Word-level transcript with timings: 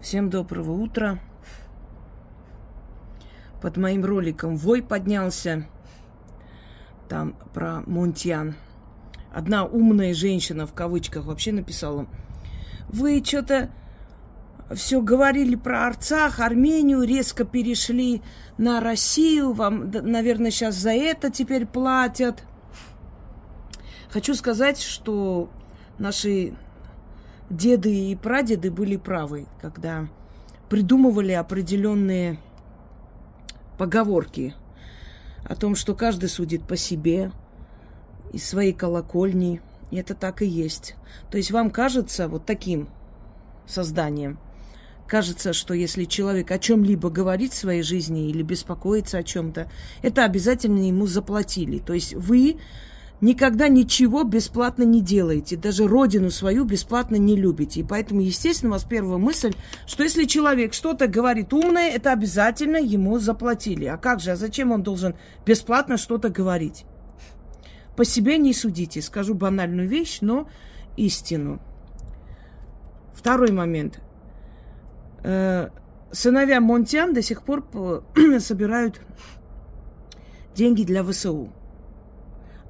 Всем 0.00 0.30
доброго 0.30 0.72
утра. 0.72 1.18
Под 3.60 3.76
моим 3.76 4.02
роликом 4.02 4.56
вой 4.56 4.82
поднялся. 4.82 5.66
Там 7.10 7.36
про 7.52 7.82
Монтьян. 7.86 8.54
Одна 9.30 9.66
умная 9.66 10.14
женщина 10.14 10.66
в 10.66 10.72
кавычках 10.72 11.26
вообще 11.26 11.52
написала. 11.52 12.06
Вы 12.88 13.22
что-то 13.22 13.70
все 14.74 15.02
говорили 15.02 15.54
про 15.54 15.88
Арцах, 15.88 16.40
Армению, 16.40 17.02
резко 17.02 17.44
перешли 17.44 18.22
на 18.56 18.80
Россию. 18.80 19.52
Вам, 19.52 19.90
наверное, 19.90 20.50
сейчас 20.50 20.76
за 20.76 20.92
это 20.92 21.30
теперь 21.30 21.66
платят. 21.66 22.42
Хочу 24.08 24.34
сказать, 24.34 24.80
что 24.80 25.50
наши 25.98 26.54
деды 27.50 28.10
и 28.10 28.16
прадеды 28.16 28.70
были 28.70 28.96
правы, 28.96 29.46
когда 29.60 30.08
придумывали 30.68 31.32
определенные 31.32 32.38
поговорки 33.76 34.54
о 35.44 35.54
том, 35.56 35.74
что 35.74 35.94
каждый 35.94 36.28
судит 36.28 36.62
по 36.66 36.76
себе, 36.76 37.32
из 38.32 38.46
своей 38.46 38.72
колокольни. 38.72 39.60
И 39.90 39.96
это 39.96 40.14
так 40.14 40.42
и 40.42 40.46
есть. 40.46 40.94
То 41.30 41.36
есть 41.36 41.50
вам 41.50 41.70
кажется 41.70 42.28
вот 42.28 42.46
таким 42.46 42.88
созданием, 43.66 44.38
кажется, 45.06 45.52
что 45.52 45.74
если 45.74 46.04
человек 46.04 46.50
о 46.50 46.58
чем-либо 46.58 47.10
говорит 47.10 47.52
в 47.52 47.58
своей 47.58 47.82
жизни 47.82 48.28
или 48.30 48.42
беспокоится 48.42 49.18
о 49.18 49.22
чем-то, 49.24 49.70
это 50.02 50.24
обязательно 50.24 50.86
ему 50.86 51.06
заплатили. 51.06 51.78
То 51.78 51.92
есть 51.92 52.14
вы 52.14 52.58
никогда 53.20 53.68
ничего 53.68 54.24
бесплатно 54.24 54.82
не 54.82 55.00
делаете, 55.00 55.56
даже 55.56 55.86
родину 55.86 56.30
свою 56.30 56.64
бесплатно 56.64 57.16
не 57.16 57.36
любите. 57.36 57.80
И 57.80 57.84
поэтому, 57.84 58.20
естественно, 58.20 58.70
у 58.70 58.72
вас 58.74 58.84
первая 58.84 59.18
мысль, 59.18 59.52
что 59.86 60.02
если 60.02 60.24
человек 60.24 60.74
что-то 60.74 61.06
говорит 61.06 61.52
умное, 61.52 61.90
это 61.90 62.12
обязательно 62.12 62.76
ему 62.76 63.18
заплатили. 63.18 63.86
А 63.86 63.96
как 63.96 64.20
же, 64.20 64.32
а 64.32 64.36
зачем 64.36 64.72
он 64.72 64.82
должен 64.82 65.14
бесплатно 65.44 65.96
что-то 65.96 66.30
говорить? 66.30 66.84
По 67.96 68.04
себе 68.04 68.38
не 68.38 68.54
судите, 68.54 69.02
скажу 69.02 69.34
банальную 69.34 69.88
вещь, 69.88 70.18
но 70.20 70.48
истину. 70.96 71.60
Второй 73.14 73.52
момент. 73.52 74.00
Э, 75.22 75.68
сыновья 76.10 76.60
Монтян 76.60 77.12
до 77.12 77.20
сих 77.20 77.42
пор 77.42 77.66
собирают 78.38 79.00
деньги 80.54 80.84
для 80.84 81.04
ВСУ. 81.04 81.52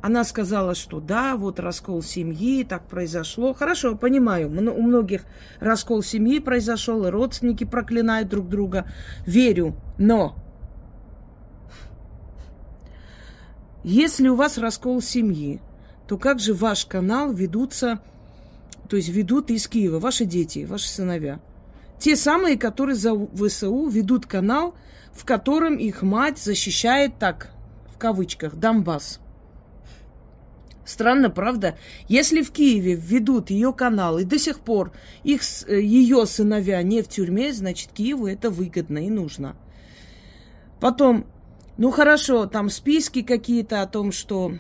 Она 0.02 0.24
сказала, 0.24 0.74
что 0.74 0.98
да, 0.98 1.36
вот 1.36 1.60
раскол 1.60 2.02
семьи, 2.02 2.64
так 2.64 2.86
произошло. 2.86 3.52
Хорошо, 3.52 3.96
понимаю, 3.96 4.48
у 4.48 4.82
многих 4.82 5.24
раскол 5.58 6.02
семьи 6.02 6.38
произошел, 6.38 7.04
и 7.06 7.10
родственники 7.10 7.64
проклинают 7.64 8.28
друг 8.28 8.48
друга. 8.48 8.90
Верю, 9.26 9.76
но 9.98 10.36
если 13.84 14.28
у 14.28 14.36
вас 14.36 14.56
раскол 14.56 15.02
семьи, 15.02 15.60
то 16.06 16.16
как 16.16 16.38
же 16.40 16.54
ваш 16.54 16.86
канал 16.86 17.32
ведутся, 17.32 18.00
то 18.88 18.96
есть 18.96 19.10
ведут 19.10 19.50
из 19.50 19.68
Киева, 19.68 19.98
ваши 19.98 20.24
дети, 20.24 20.64
ваши 20.64 20.88
сыновья? 20.88 21.40
Те 21.98 22.16
самые, 22.16 22.56
которые 22.58 22.96
за 22.96 23.14
ВСУ 23.14 23.86
ведут 23.86 24.26
канал, 24.26 24.74
в 25.12 25.26
котором 25.26 25.76
их 25.76 26.00
мать 26.00 26.38
защищает 26.38 27.18
так, 27.18 27.50
в 27.94 27.98
кавычках, 27.98 28.54
Донбасс. 28.54 29.20
Странно, 30.90 31.30
правда? 31.30 31.78
Если 32.08 32.42
в 32.42 32.50
Киеве 32.50 32.94
введут 32.94 33.50
ее 33.50 33.72
канал, 33.72 34.18
и 34.18 34.24
до 34.24 34.40
сих 34.40 34.58
пор 34.58 34.92
их, 35.22 35.42
э, 35.68 35.80
ее 35.80 36.26
сыновья 36.26 36.82
не 36.82 37.02
в 37.02 37.08
тюрьме, 37.08 37.52
значит, 37.52 37.92
Киеву 37.92 38.26
это 38.26 38.50
выгодно 38.50 38.98
и 38.98 39.08
нужно. 39.08 39.54
Потом, 40.80 41.26
ну 41.78 41.92
хорошо, 41.92 42.46
там 42.46 42.68
списки 42.70 43.22
какие-то 43.22 43.82
о 43.82 43.86
том, 43.86 44.10
что 44.10 44.52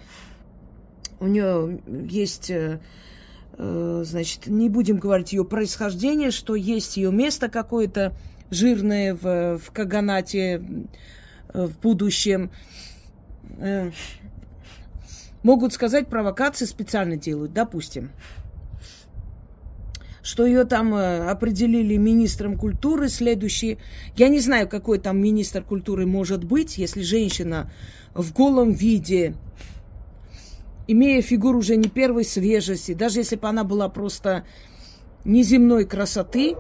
у 1.18 1.26
нее 1.26 1.80
есть, 2.08 2.48
э, 2.48 2.78
э, 3.58 4.02
значит, 4.06 4.46
не 4.46 4.68
будем 4.68 4.98
говорить 4.98 5.32
ее 5.32 5.44
происхождение, 5.44 6.30
что 6.30 6.54
есть 6.54 6.96
ее 6.96 7.10
место 7.10 7.48
какое-то 7.48 8.14
жирное 8.52 9.16
в, 9.16 9.58
в 9.58 9.72
Каганате 9.72 10.62
в 11.52 11.76
будущем. 11.80 12.52
Могут 15.42 15.72
сказать, 15.72 16.08
провокации 16.08 16.66
специально 16.66 17.16
делают, 17.16 17.52
допустим. 17.52 18.10
Что 20.22 20.44
ее 20.44 20.64
там 20.64 20.94
э, 20.94 21.30
определили 21.30 21.96
министром 21.96 22.58
культуры 22.58 23.08
следующий. 23.08 23.78
Я 24.16 24.28
не 24.28 24.40
знаю, 24.40 24.68
какой 24.68 24.98
там 24.98 25.18
министр 25.18 25.62
культуры 25.62 26.06
может 26.06 26.44
быть, 26.44 26.76
если 26.76 27.00
женщина 27.00 27.72
в 28.12 28.32
голом 28.34 28.72
виде, 28.72 29.34
имея 30.86 31.22
фигуру 31.22 31.60
уже 31.60 31.76
не 31.76 31.88
первой 31.88 32.24
свежести, 32.24 32.92
даже 32.92 33.20
если 33.20 33.36
бы 33.36 33.48
она 33.48 33.64
была 33.64 33.88
просто 33.88 34.44
неземной 35.24 35.86
красоты, 35.86 36.56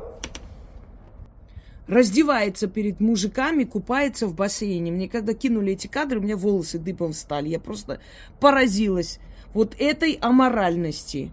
раздевается 1.90 2.68
перед 2.68 3.00
мужиками, 3.00 3.64
купается 3.64 4.28
в 4.28 4.34
бассейне. 4.34 4.92
Мне 4.92 5.08
когда 5.08 5.34
кинули 5.34 5.72
эти 5.72 5.88
кадры, 5.88 6.20
у 6.20 6.22
меня 6.22 6.36
волосы 6.36 6.78
дыбом 6.78 7.12
встали. 7.12 7.48
Я 7.48 7.58
просто 7.58 8.00
поразилась 8.38 9.18
вот 9.52 9.74
этой 9.76 10.12
аморальности. 10.12 11.32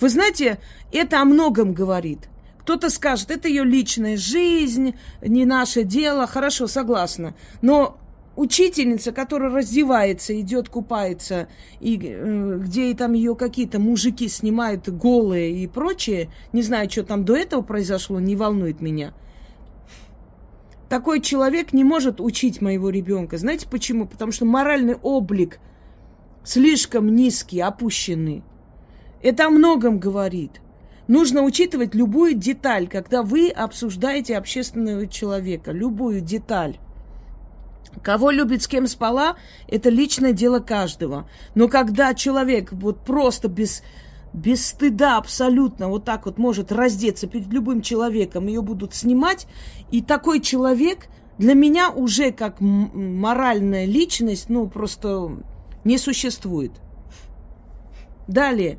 Вы 0.00 0.10
знаете, 0.10 0.58
это 0.92 1.22
о 1.22 1.24
многом 1.24 1.72
говорит. 1.72 2.28
Кто-то 2.60 2.90
скажет, 2.90 3.30
это 3.30 3.48
ее 3.48 3.64
личная 3.64 4.18
жизнь, 4.18 4.94
не 5.22 5.46
наше 5.46 5.82
дело. 5.82 6.26
Хорошо, 6.26 6.66
согласна. 6.66 7.34
Но 7.62 7.98
учительница, 8.38 9.10
которая 9.10 9.50
раздевается, 9.50 10.38
идет 10.40 10.68
купается, 10.68 11.48
и 11.80 11.98
э, 12.00 12.58
где 12.62 12.94
там 12.94 13.12
ее 13.12 13.34
какие-то 13.34 13.80
мужики 13.80 14.28
снимают 14.28 14.88
голые 14.88 15.52
и 15.52 15.66
прочее, 15.66 16.30
не 16.52 16.62
знаю, 16.62 16.88
что 16.88 17.02
там 17.02 17.24
до 17.24 17.34
этого 17.36 17.62
произошло, 17.62 18.20
не 18.20 18.36
волнует 18.36 18.80
меня. 18.80 19.12
Такой 20.88 21.20
человек 21.20 21.72
не 21.72 21.82
может 21.82 22.20
учить 22.20 22.62
моего 22.62 22.90
ребенка. 22.90 23.38
Знаете 23.38 23.68
почему? 23.68 24.06
Потому 24.06 24.30
что 24.30 24.44
моральный 24.44 24.94
облик 24.94 25.58
слишком 26.44 27.14
низкий, 27.14 27.60
опущенный. 27.60 28.44
Это 29.20 29.46
о 29.46 29.50
многом 29.50 29.98
говорит. 29.98 30.60
Нужно 31.08 31.42
учитывать 31.42 31.94
любую 31.94 32.34
деталь, 32.34 32.86
когда 32.86 33.22
вы 33.22 33.48
обсуждаете 33.48 34.36
общественного 34.36 35.08
человека, 35.08 35.72
любую 35.72 36.20
деталь. 36.20 36.78
Кого 38.02 38.30
любит, 38.30 38.62
с 38.62 38.68
кем 38.68 38.86
спала, 38.86 39.36
это 39.66 39.88
личное 39.88 40.32
дело 40.32 40.60
каждого. 40.60 41.28
Но 41.54 41.68
когда 41.68 42.14
человек 42.14 42.72
вот 42.72 43.04
просто 43.04 43.48
без, 43.48 43.82
без 44.32 44.66
стыда 44.66 45.16
абсолютно 45.16 45.88
вот 45.88 46.04
так 46.04 46.26
вот 46.26 46.38
может 46.38 46.70
раздеться 46.70 47.26
перед 47.26 47.48
любым 47.48 47.82
человеком, 47.82 48.46
ее 48.46 48.62
будут 48.62 48.94
снимать, 48.94 49.46
и 49.90 50.02
такой 50.02 50.40
человек 50.40 51.08
для 51.38 51.54
меня 51.54 51.90
уже 51.90 52.32
как 52.32 52.60
моральная 52.60 53.84
личность, 53.84 54.48
ну, 54.48 54.68
просто 54.68 55.38
не 55.84 55.98
существует. 55.98 56.72
Далее. 58.26 58.78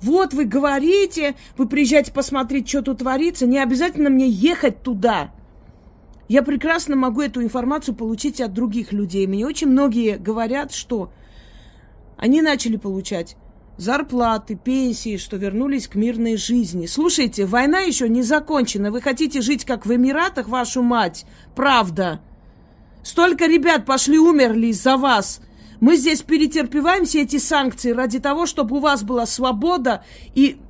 Вот 0.00 0.32
вы 0.32 0.44
говорите, 0.44 1.34
вы 1.58 1.68
приезжаете 1.68 2.12
посмотреть, 2.12 2.68
что 2.68 2.82
тут 2.82 2.98
творится, 2.98 3.46
не 3.46 3.58
обязательно 3.58 4.08
мне 4.08 4.28
ехать 4.28 4.82
туда. 4.82 5.32
Я 6.30 6.44
прекрасно 6.44 6.94
могу 6.94 7.22
эту 7.22 7.42
информацию 7.42 7.92
получить 7.92 8.40
от 8.40 8.52
других 8.52 8.92
людей. 8.92 9.26
Мне 9.26 9.44
очень 9.44 9.66
многие 9.66 10.16
говорят, 10.16 10.72
что 10.72 11.10
они 12.16 12.40
начали 12.40 12.76
получать 12.76 13.36
зарплаты, 13.76 14.54
пенсии, 14.54 15.16
что 15.16 15.36
вернулись 15.38 15.88
к 15.88 15.96
мирной 15.96 16.36
жизни. 16.36 16.86
Слушайте, 16.86 17.46
война 17.46 17.80
еще 17.80 18.08
не 18.08 18.22
закончена. 18.22 18.92
Вы 18.92 19.00
хотите 19.00 19.40
жить 19.40 19.64
как 19.64 19.86
в 19.86 19.92
Эмиратах, 19.92 20.46
вашу 20.46 20.84
мать? 20.84 21.26
Правда. 21.56 22.20
Столько 23.02 23.46
ребят 23.46 23.84
пошли, 23.84 24.16
умерли 24.16 24.68
из-за 24.68 24.98
вас. 24.98 25.40
Мы 25.80 25.96
здесь 25.96 26.22
перетерпеваем 26.22 27.06
все 27.06 27.22
эти 27.22 27.38
санкции 27.38 27.90
ради 27.90 28.20
того, 28.20 28.46
чтобы 28.46 28.76
у 28.76 28.80
вас 28.80 29.02
была 29.02 29.26
свобода 29.26 30.04
и 30.36 30.60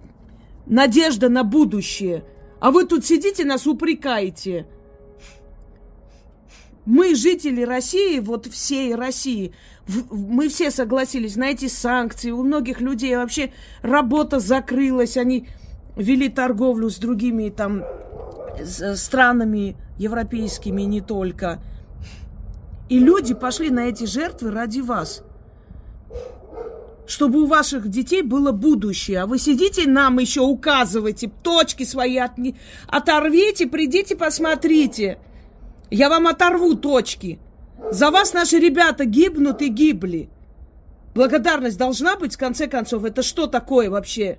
надежда 0.65 1.29
на 1.29 1.45
будущее. 1.45 2.25
А 2.61 2.71
вы 2.71 2.87
тут 2.87 3.05
сидите, 3.05 3.45
нас 3.45 3.67
упрекаете 3.67 4.67
мы, 6.87 7.15
жители 7.15 7.63
России, 7.63 8.19
вот 8.21 8.47
всей 8.47 8.95
России, 8.95 9.53
мы 10.11 10.49
все 10.49 10.71
согласились 10.71 11.37
на 11.37 11.51
эти 11.51 11.69
санкции. 11.69 12.31
У 12.31 12.43
многих 12.43 12.81
людей 12.81 13.15
вообще 13.17 13.53
работа 13.83 14.41
закрылась, 14.41 15.17
они 15.17 15.49
вели 15.97 16.29
торговлю 16.29 16.91
с 16.91 16.97
другими 16.99 17.51
там 17.51 17.85
странами 18.65 19.77
европейскими, 19.99 20.83
не 20.83 21.01
только. 21.01 21.63
И 22.89 22.99
люди 22.99 23.35
пошли 23.35 23.71
на 23.71 23.89
эти 23.89 24.05
жертвы 24.05 24.51
ради 24.51 24.81
вас. 24.81 25.23
чтобы 27.11 27.43
у 27.43 27.47
ваших 27.47 27.89
детей 27.89 28.23
было 28.23 28.53
будущее. 28.53 29.23
А 29.23 29.27
вы 29.27 29.39
сидите 29.39 29.89
нам 29.89 30.19
еще 30.19 30.43
указываете, 30.43 31.31
точки 31.43 31.83
свои 31.85 32.17
от... 32.19 32.33
оторвите, 32.87 33.67
придите, 33.67 34.17
посмотрите. 34.17 35.19
Я 35.91 36.09
вам 36.09 36.27
оторву 36.27 36.75
точки. 36.77 37.41
За 37.91 38.11
вас 38.11 38.33
наши 38.33 38.59
ребята 38.59 39.05
гибнут 39.05 39.63
и 39.63 39.69
гибли. 39.69 40.31
Благодарность 41.15 41.79
должна 41.79 42.17
быть, 42.17 42.35
в 42.35 42.39
конце 42.39 42.69
концов. 42.69 43.05
Это 43.05 43.23
что 43.23 43.47
такое 43.47 43.91
вообще? 43.91 44.39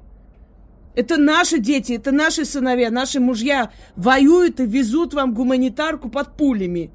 Это 0.95 1.17
наши 1.17 1.59
дети, 1.59 1.93
это 1.93 2.11
наши 2.11 2.45
сыновья, 2.45 2.89
наши 2.89 3.19
мужья 3.19 3.71
воюют 3.95 4.59
и 4.59 4.65
везут 4.65 5.13
вам 5.13 5.33
гуманитарку 5.33 6.09
под 6.09 6.35
пулями. 6.35 6.91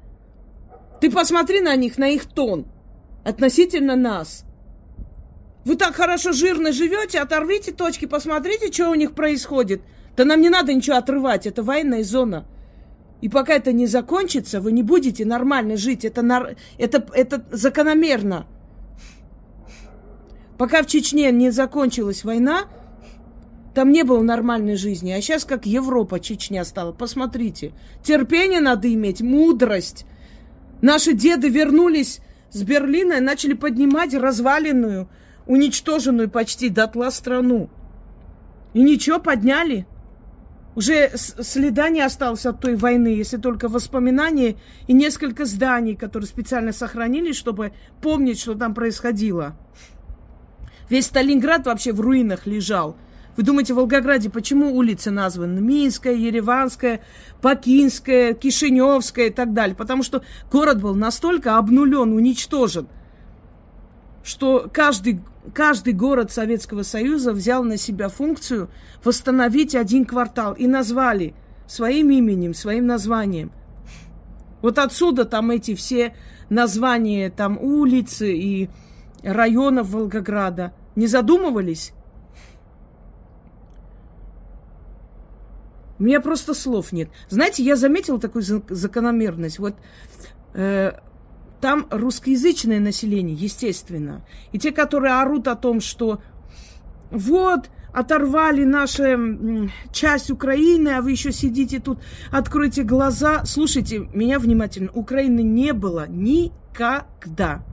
Ты 1.01 1.11
посмотри 1.11 1.61
на 1.61 1.75
них, 1.75 1.97
на 1.97 2.09
их 2.09 2.25
тон 2.25 2.65
относительно 3.23 3.95
нас. 3.95 4.45
Вы 5.65 5.75
так 5.75 5.95
хорошо 5.95 6.31
жирно 6.31 6.71
живете, 6.71 7.19
оторвите 7.19 7.71
точки, 7.71 8.05
посмотрите, 8.05 8.71
что 8.71 8.89
у 8.89 8.95
них 8.95 9.13
происходит. 9.13 9.81
Да 10.15 10.25
нам 10.25 10.41
не 10.41 10.49
надо 10.49 10.73
ничего 10.73 10.95
отрывать, 10.95 11.45
это 11.45 11.61
военная 11.61 12.03
зона. 12.03 12.45
И 13.21 13.29
пока 13.29 13.53
это 13.53 13.71
не 13.71 13.87
закончится, 13.87 14.61
вы 14.61 14.71
не 14.71 14.83
будете 14.83 15.25
нормально 15.25 15.75
жить. 15.75 16.05
Это, 16.05 16.21
нар... 16.21 16.55
это, 16.77 17.05
это 17.13 17.43
закономерно. 17.51 18.45
Пока 20.57 20.83
в 20.83 20.87
Чечне 20.87 21.31
не 21.31 21.49
закончилась 21.51 22.23
война, 22.23 22.65
там 23.73 23.91
не 23.91 24.03
было 24.03 24.21
нормальной 24.21 24.75
жизни. 24.75 25.11
А 25.11 25.21
сейчас 25.21 25.45
как 25.45 25.65
Европа, 25.65 26.19
Чечня 26.19 26.63
стала. 26.63 26.91
Посмотрите. 26.91 27.73
Терпение 28.03 28.59
надо 28.59 28.91
иметь, 28.93 29.21
мудрость. 29.21 30.05
Наши 30.81 31.13
деды 31.13 31.49
вернулись 31.49 32.19
с 32.51 32.63
Берлина 32.63 33.13
и 33.13 33.19
начали 33.19 33.53
поднимать 33.53 34.13
разваленную, 34.13 35.09
уничтоженную 35.47 36.29
почти 36.29 36.69
дотла 36.69 37.09
страну. 37.09 37.69
И 38.73 38.81
ничего, 38.81 39.19
подняли. 39.19 39.87
Уже 40.77 41.09
следа 41.15 41.89
не 41.89 42.01
осталось 42.01 42.45
от 42.45 42.61
той 42.61 42.75
войны, 42.75 43.07
если 43.07 43.37
только 43.37 43.67
воспоминания 43.67 44.57
и 44.85 44.93
несколько 44.93 45.45
зданий, 45.45 45.95
которые 45.95 46.27
специально 46.27 46.71
сохранились, 46.71 47.35
чтобы 47.35 47.73
помнить, 47.99 48.39
что 48.39 48.53
там 48.53 48.75
происходило. 48.75 49.57
Весь 50.87 51.07
Сталинград 51.07 51.65
вообще 51.65 51.93
в 51.93 51.99
руинах 51.99 52.45
лежал. 52.45 52.95
Вы 53.37 53.41
думаете, 53.41 53.73
в 53.73 53.77
Волгограде 53.77 54.29
почему 54.29 54.75
улицы 54.75 55.09
названы? 55.09 55.61
Минская, 55.61 56.13
Ереванская, 56.13 56.99
Пакинская, 57.41 58.35
Кишиневская 58.35 59.29
и 59.29 59.31
так 59.31 59.53
далее. 59.53 59.75
Потому 59.75 60.03
что 60.03 60.21
город 60.51 60.79
был 60.79 60.93
настолько 60.93 61.57
обнулен, 61.57 62.13
уничтожен, 62.13 62.87
что 64.27 64.69
каждый 64.71 65.21
каждый 65.53 65.93
город 65.93 66.31
Советского 66.31 66.83
Союза 66.83 67.31
взял 67.31 67.63
на 67.63 67.77
себя 67.77 68.09
функцию 68.09 68.69
восстановить 69.01 69.73
один 69.73 70.03
квартал 70.03 70.53
и 70.53 70.67
назвали 70.67 71.33
своим 71.65 72.09
именем, 72.09 72.53
своим 72.53 72.85
названием. 72.85 73.53
Вот 74.61 74.79
отсюда 74.79 75.23
там 75.23 75.49
эти 75.51 75.75
все 75.75 76.13
названия 76.49 77.29
там 77.29 77.57
улицы 77.57 78.35
и 78.35 78.69
районов 79.23 79.91
Волгограда. 79.91 80.73
Не 80.97 81.07
задумывались? 81.07 81.93
У 85.99 86.03
меня 86.03 86.19
просто 86.19 86.53
слов 86.53 86.91
нет. 86.91 87.09
Знаете, 87.29 87.63
я 87.63 87.77
заметила 87.77 88.19
такую 88.19 88.43
закономерность. 88.43 89.57
Вот 89.57 89.75
э, 90.53 90.91
там 91.61 91.87
русскоязычное 91.89 92.79
население, 92.79 93.35
естественно. 93.35 94.25
И 94.51 94.59
те, 94.59 94.71
которые 94.71 95.13
орут 95.13 95.47
о 95.47 95.55
том, 95.55 95.81
что 95.81 96.21
вот, 97.09 97.69
оторвали 97.93 98.63
нашу 98.63 99.69
часть 99.91 100.29
Украины, 100.29 100.89
а 100.89 101.01
вы 101.01 101.11
еще 101.11 101.31
сидите 101.31 101.79
тут, 101.79 101.99
откройте 102.31 102.83
глаза. 102.83 103.43
Слушайте 103.45 104.07
меня 104.13 104.39
внимательно. 104.39 104.91
Украины 104.91 105.41
не 105.41 105.73
было 105.73 106.07
никогда. 106.07 107.63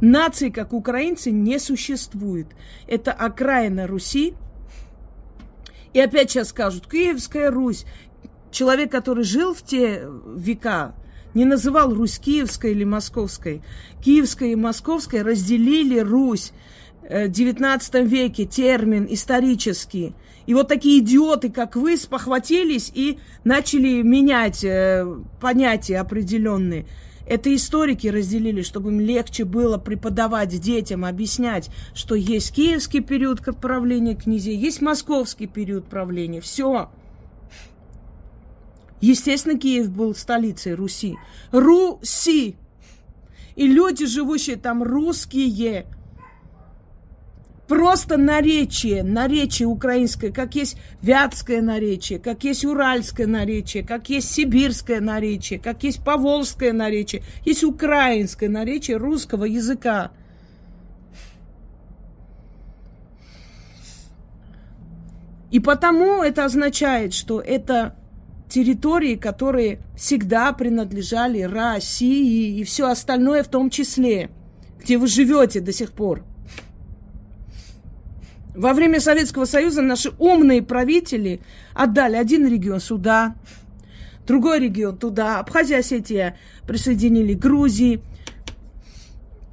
Нации, 0.00 0.50
как 0.50 0.72
украинцы, 0.72 1.30
не 1.30 1.58
существует. 1.58 2.48
Это 2.86 3.12
окраина 3.12 3.86
Руси. 3.86 4.34
И 5.92 6.00
опять 6.00 6.30
сейчас 6.30 6.48
скажут, 6.48 6.86
Киевская 6.86 7.50
Русь. 7.50 7.86
Человек, 8.50 8.90
который 8.90 9.24
жил 9.24 9.54
в 9.54 9.62
те 9.62 10.06
века, 10.34 10.94
не 11.36 11.44
называл 11.44 11.92
Русь 11.92 12.18
Киевской 12.18 12.72
или 12.72 12.84
Московской. 12.84 13.60
Киевская 14.02 14.52
и 14.52 14.54
Московская 14.54 15.22
разделили 15.22 15.98
Русь 15.98 16.52
э, 17.02 17.28
в 17.28 17.30
XIX 17.30 18.06
веке, 18.06 18.46
термин 18.46 19.06
исторический. 19.10 20.14
И 20.46 20.54
вот 20.54 20.68
такие 20.68 21.00
идиоты, 21.00 21.50
как 21.50 21.76
вы, 21.76 21.98
спохватились 21.98 22.90
и 22.94 23.18
начали 23.44 24.00
менять 24.00 24.64
э, 24.64 25.06
понятия 25.38 25.98
определенные. 25.98 26.86
Это 27.26 27.54
историки 27.54 28.06
разделили, 28.06 28.62
чтобы 28.62 28.90
им 28.90 29.00
легче 29.00 29.44
было 29.44 29.76
преподавать 29.76 30.58
детям, 30.58 31.04
объяснять, 31.04 31.68
что 31.92 32.14
есть 32.14 32.54
киевский 32.54 33.00
период 33.00 33.42
правления 33.60 34.14
князей, 34.14 34.56
есть 34.56 34.80
московский 34.80 35.48
период 35.48 35.84
правления. 35.84 36.40
Все. 36.40 36.88
Естественно, 39.00 39.58
Киев 39.58 39.90
был 39.90 40.14
столицей 40.14 40.74
Руси. 40.74 41.16
Руси! 41.52 42.56
И 43.54 43.66
люди, 43.66 44.06
живущие 44.06 44.56
там, 44.56 44.82
русские. 44.82 45.86
Просто 47.68 48.16
наречие, 48.16 49.02
наречие 49.02 49.66
украинское, 49.66 50.30
как 50.30 50.54
есть 50.54 50.76
вятское 51.02 51.60
наречие, 51.60 52.20
как 52.20 52.44
есть 52.44 52.64
уральское 52.64 53.26
наречие, 53.26 53.82
как 53.82 54.08
есть 54.08 54.30
сибирское 54.30 55.00
наречие, 55.00 55.58
как 55.58 55.82
есть 55.82 56.04
поволжское 56.04 56.72
наречие, 56.72 57.24
есть 57.44 57.64
украинское 57.64 58.48
наречие 58.48 58.98
русского 58.98 59.44
языка. 59.44 60.12
И 65.50 65.58
потому 65.58 66.22
это 66.22 66.44
означает, 66.44 67.14
что 67.14 67.40
это 67.40 67.96
территории, 68.48 69.16
которые 69.16 69.80
всегда 69.96 70.52
принадлежали 70.52 71.42
России 71.42 72.58
и 72.58 72.64
все 72.64 72.88
остальное 72.88 73.42
в 73.42 73.48
том 73.48 73.70
числе, 73.70 74.30
где 74.80 74.98
вы 74.98 75.06
живете 75.06 75.60
до 75.60 75.72
сих 75.72 75.92
пор. 75.92 76.24
Во 78.54 78.72
время 78.72 79.00
Советского 79.00 79.44
Союза 79.44 79.82
наши 79.82 80.12
умные 80.18 80.62
правители 80.62 81.40
отдали 81.74 82.16
один 82.16 82.46
регион 82.46 82.80
сюда, 82.80 83.34
другой 84.26 84.60
регион 84.60 84.96
туда, 84.96 85.38
Абхазия, 85.38 85.78
Осетия 85.78 86.36
присоединили 86.66 87.34
Грузии– 87.34 88.00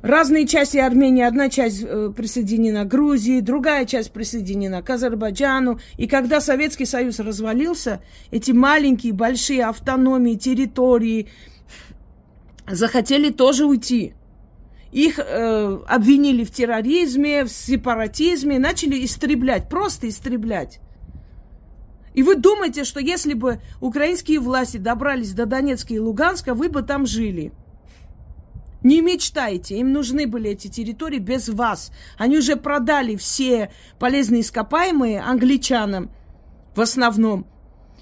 разные 0.04 0.46
части 0.46 0.78
Армении. 0.78 1.24
Одна 1.24 1.50
часть 1.50 1.82
э, 1.82 2.12
присоединена 2.16 2.84
к 2.84 2.90
Грузии, 2.90 3.40
другая 3.40 3.86
часть 3.86 4.12
присоединена 4.12 4.84
к 4.84 4.90
Азербайджану. 4.90 5.80
И 5.98 6.08
когда 6.08 6.42
Советский 6.42 6.86
Союз 6.86 7.20
развалился, 7.20 8.04
эти 8.30 8.52
маленькие, 8.52 9.14
большие 9.14 9.66
автономии, 9.66 10.36
территории 10.36 11.30
захотели 12.70 13.32
тоже 13.32 13.66
уйти. 13.66 14.14
Их 14.92 15.18
э, 15.18 15.80
обвинили 15.88 16.44
в 16.44 16.52
терроризме, 16.52 17.46
в 17.46 17.50
сепаратизме, 17.50 18.60
начали 18.60 19.04
истреблять, 19.04 19.70
просто 19.70 20.08
истреблять. 20.08 20.80
И 22.14 22.22
вы 22.22 22.36
думаете, 22.36 22.84
что 22.84 23.00
если 23.00 23.34
бы 23.34 23.60
украинские 23.82 24.40
власти 24.40 24.78
добрались 24.78 25.34
до 25.34 25.48
Донецка 25.48 25.96
и 25.96 26.00
Луганска, 26.00 26.54
вы 26.54 26.70
бы 26.70 26.84
там 26.84 27.08
жили– 27.08 27.54
не 28.84 29.00
мечтайте, 29.02 29.78
им 29.78 29.94
нужны 29.94 30.28
были 30.28 30.52
эти 30.52 30.68
территории 30.68 31.20
без 31.20 31.48
вас. 31.48 31.92
Они 32.18 32.38
уже 32.38 32.58
продали 32.58 33.16
все 33.16 33.72
полезные 33.98 34.42
ископаемые 34.42 35.22
англичанам 35.22 36.12
в 36.76 36.82
основном. 36.82 37.48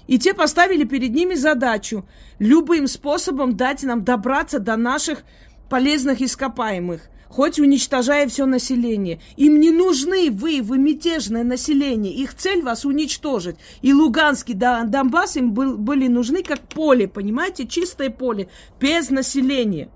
И 0.08 0.18
те 0.18 0.34
поставили 0.34 0.84
перед 0.84 1.14
ними 1.14 1.34
задачу 1.34 2.04
любым 2.40 2.88
способом 2.88 3.56
дать 3.56 3.84
нам 3.84 4.02
добраться 4.02 4.58
до 4.58 4.76
наших 4.76 5.22
полезных 5.70 6.20
ископаемых, 6.20 7.08
хоть 7.28 7.60
уничтожая 7.60 8.26
все 8.28 8.44
население. 8.44 9.20
Им 9.36 9.60
не 9.60 9.70
нужны 9.70 10.30
вы, 10.32 10.60
вы 10.62 10.78
мятежное 10.78 11.44
население. 11.44 12.12
Их 12.12 12.34
цель 12.34 12.62
вас 12.62 12.84
уничтожить. 12.84 13.56
И 13.80 13.94
Луганский 13.94 14.54
да, 14.54 14.82
Донбасс 14.82 15.36
им 15.36 15.52
был, 15.52 15.78
были 15.78 16.08
нужны 16.08 16.42
как 16.42 16.60
поле, 16.60 17.06
понимаете, 17.06 17.66
чистое 17.66 18.10
поле, 18.10 18.48
без 18.80 19.10
населения 19.10 19.88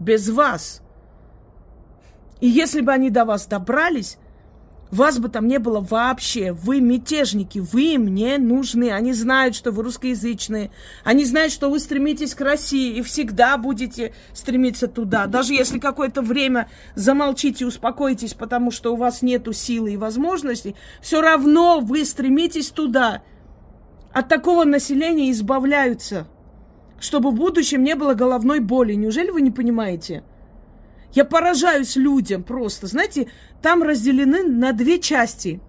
без 0.00 0.28
вас. 0.28 0.82
И 2.40 2.48
если 2.48 2.80
бы 2.80 2.92
они 2.92 3.10
до 3.10 3.24
вас 3.24 3.46
добрались, 3.46 4.18
Вас 4.90 5.20
бы 5.20 5.28
там 5.28 5.46
не 5.46 5.58
было 5.58 5.80
вообще. 5.80 6.52
Вы 6.52 6.80
мятежники, 6.80 7.60
вы 7.60 7.96
мне 7.96 8.38
нужны. 8.38 8.90
Они 8.90 9.12
знают, 9.12 9.54
что 9.54 9.70
вы 9.70 9.84
русскоязычные. 9.84 10.72
Они 11.04 11.24
знают, 11.24 11.52
что 11.52 11.70
вы 11.70 11.78
стремитесь 11.78 12.34
к 12.34 12.40
России 12.40 12.96
и 12.96 13.02
всегда 13.02 13.56
будете 13.56 14.12
стремиться 14.32 14.88
туда. 14.88 15.26
Даже 15.26 15.54
если 15.54 15.78
какое-то 15.78 16.22
время 16.22 16.68
замолчите, 16.96 17.66
успокойтесь, 17.66 18.34
потому 18.34 18.72
что 18.72 18.92
у 18.92 18.96
вас 18.96 19.22
нету 19.22 19.52
силы 19.52 19.92
и 19.92 19.96
возможностей, 19.96 20.74
все 21.00 21.20
равно 21.20 21.78
вы 21.80 22.04
стремитесь 22.04 22.70
туда. 22.70 23.22
От 24.12 24.28
такого 24.28 24.64
населения 24.64 25.30
избавляются, 25.30 26.26
чтобы 27.00 27.30
в 27.30 27.34
будущем 27.34 27.82
не 27.82 27.96
было 27.96 28.14
головной 28.14 28.60
боли. 28.60 28.92
Неужели 28.94 29.30
вы 29.30 29.40
не 29.40 29.50
понимаете? 29.50 30.22
Я 31.12 31.24
поражаюсь 31.24 31.96
людям 31.96 32.44
просто. 32.44 32.86
Знаете, 32.86 33.28
там 33.62 33.82
разделены 33.82 34.44
на 34.44 34.72
две 34.72 35.00
части. 35.00 35.60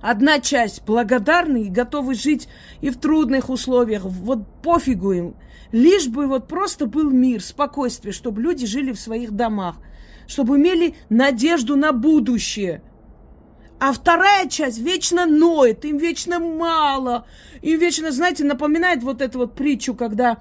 Одна 0.00 0.38
часть 0.38 0.84
благодарны 0.84 1.64
и 1.64 1.70
готовы 1.70 2.14
жить 2.14 2.48
и 2.80 2.90
в 2.90 2.98
трудных 2.98 3.50
условиях. 3.50 4.04
Вот 4.04 4.62
пофигу 4.62 5.12
им. 5.12 5.36
Лишь 5.72 6.08
бы 6.08 6.26
вот 6.26 6.46
просто 6.46 6.86
был 6.86 7.10
мир, 7.10 7.42
спокойствие, 7.42 8.12
чтобы 8.12 8.40
люди 8.40 8.64
жили 8.64 8.92
в 8.92 9.00
своих 9.00 9.32
домах, 9.32 9.76
чтобы 10.26 10.56
имели 10.56 10.94
надежду 11.08 11.76
на 11.76 11.92
будущее. 11.92 12.82
А 13.80 13.92
вторая 13.92 14.48
часть 14.48 14.78
вечно 14.78 15.26
ноет, 15.26 15.84
им 15.84 15.98
вечно 15.98 16.38
мало, 16.38 17.26
им 17.60 17.78
вечно, 17.78 18.12
знаете, 18.12 18.44
напоминает 18.44 19.02
вот 19.02 19.20
эту 19.20 19.38
вот 19.38 19.54
притчу, 19.54 19.94
когда 19.94 20.38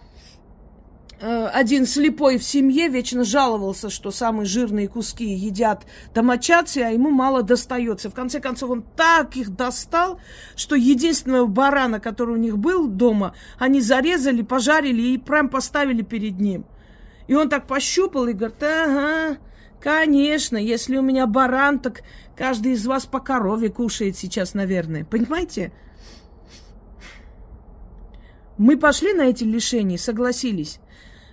Э, 1.25 1.47
один 1.53 1.85
слепой 1.85 2.37
в 2.37 2.43
семье 2.43 2.89
вечно 2.89 3.23
жаловался, 3.23 3.89
что 3.89 4.11
самые 4.11 4.45
жирные 4.45 4.89
куски 4.89 5.23
едят 5.23 5.85
домочадцы, 6.13 6.79
а 6.79 6.89
ему 6.89 7.11
мало 7.11 7.43
достается. 7.43 8.09
В 8.09 8.13
конце 8.13 8.41
концов, 8.41 8.71
он 8.71 8.83
так 8.97 9.37
их 9.37 9.55
достал, 9.55 10.19
что 10.57 10.75
единственного 10.75 11.45
барана, 11.45 12.01
который 12.01 12.35
у 12.35 12.37
них 12.37 12.57
был 12.57 12.87
дома, 12.87 13.35
они 13.57 13.79
зарезали, 13.79 14.41
пожарили 14.41 15.01
и 15.13 15.17
прям 15.17 15.47
поставили 15.47 16.01
перед 16.01 16.41
ним. 16.41 16.65
И 17.27 17.35
он 17.35 17.47
так 17.47 17.67
пощупал 17.67 18.27
и 18.27 18.33
говорит, 18.33 18.61
ага, 18.61 19.37
конечно, 19.83 20.55
если 20.55 20.95
у 20.95 21.01
меня 21.01 21.27
баран, 21.27 21.79
так 21.79 22.03
каждый 22.37 22.71
из 22.71 22.87
вас 22.87 23.05
по 23.05 23.19
корове 23.19 23.69
кушает 23.69 24.15
сейчас, 24.17 24.53
наверное. 24.53 25.03
Понимаете? 25.03 25.73
Мы 28.57 28.77
пошли 28.77 29.13
на 29.13 29.23
эти 29.23 29.43
лишения, 29.43 29.97
согласились. 29.97 30.79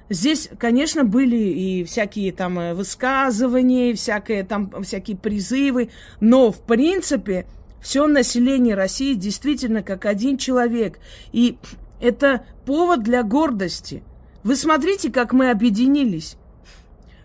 Здесь, 0.09 0.51
конечно, 0.59 1.05
были 1.05 1.37
и 1.37 1.85
всякие 1.85 2.33
там 2.33 2.59
э, 2.59 2.75
высказывания, 2.75 3.93
и 3.93 3.95
всякие 3.95 4.43
там 4.43 4.83
всякие 4.83 5.17
призывы, 5.17 5.91
но 6.19 6.51
в 6.51 6.63
принципе 6.63 7.47
все 7.81 8.09
население 8.09 8.75
России 8.75 9.15
действительно 9.15 9.85
как 9.85 10.07
один 10.07 10.37
человек. 10.37 10.99
И 11.31 11.57
это 12.01 12.45
повод 12.67 13.05
для 13.05 13.23
гордости. 13.23 14.03
Вы 14.43 14.57
смотрите, 14.57 15.13
как 15.13 15.33
мы 15.33 15.51
объединились. 15.51 16.37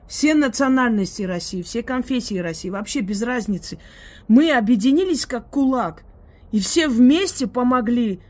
Все 0.07 0.35
национальности 0.35 1.23
России, 1.23 1.61
все 1.61 1.81
конфессии 1.81 2.37
России, 2.37 2.69
вообще 2.69 3.01
без 3.01 3.21
разницы. 3.23 3.79
Мы 4.27 4.51
объединились 4.51 5.25
как 5.25 5.49
кулак. 5.49 6.03
И 6.51 6.59
все 6.59 6.87
вместе 6.87 7.47
помогли 7.47 8.21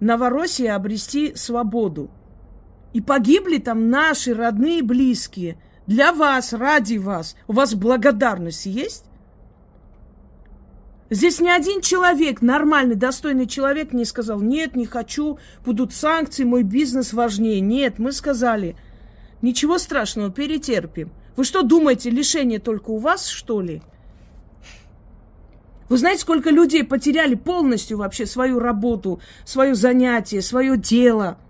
Новороссии 0.00 0.66
обрести 0.66 1.34
свободу. 1.36 2.10
И 2.92 3.00
погибли 3.00 3.58
там 3.58 3.88
наши 3.90 4.34
родные 4.34 4.80
и 4.80 4.82
близкие. 4.82 5.56
Для 5.86 6.12
вас, 6.12 6.52
ради 6.52 6.96
вас. 6.96 7.36
У 7.46 7.52
вас 7.52 7.74
благодарность 7.74 8.66
есть? 8.66 9.04
Здесь 11.10 11.40
ни 11.40 11.48
один 11.48 11.80
человек, 11.80 12.40
нормальный, 12.40 12.94
достойный 12.94 13.46
человек 13.46 13.92
не 13.92 14.04
сказал, 14.04 14.40
нет, 14.40 14.76
не 14.76 14.86
хочу, 14.86 15.40
будут 15.64 15.92
санкции, 15.92 16.44
мой 16.44 16.62
бизнес 16.62 17.12
важнее. 17.12 17.60
Нет, 17.60 17.98
мы 17.98 18.12
сказали, 18.12 18.76
ничего 19.42 19.78
страшного, 19.78 20.30
перетерпим. 20.30 21.10
Вы 21.36 21.44
что 21.44 21.62
думаете, 21.62 22.10
лишение 22.10 22.58
только 22.58 22.90
у 22.90 22.98
вас, 22.98 23.26
что 23.26 23.60
ли? 23.60 23.82
Вы 25.88 25.98
знаете, 25.98 26.22
сколько 26.22 26.50
людей 26.50 26.84
потеряли 26.84 27.34
полностью 27.34 27.98
вообще 27.98 28.26
свою 28.26 28.60
работу, 28.60 29.20
свое 29.44 29.74
занятие, 29.74 30.42
свое 30.42 30.76
дело– 30.76 31.38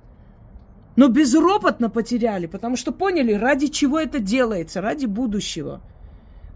но 1.00 1.08
безропотно 1.08 1.88
потеряли, 1.88 2.46
потому 2.46 2.76
что 2.76 2.92
поняли, 2.92 3.32
ради 3.32 3.68
чего 3.68 3.98
это 3.98 4.18
делается, 4.18 4.82
ради 4.82 5.06
будущего. 5.06 5.80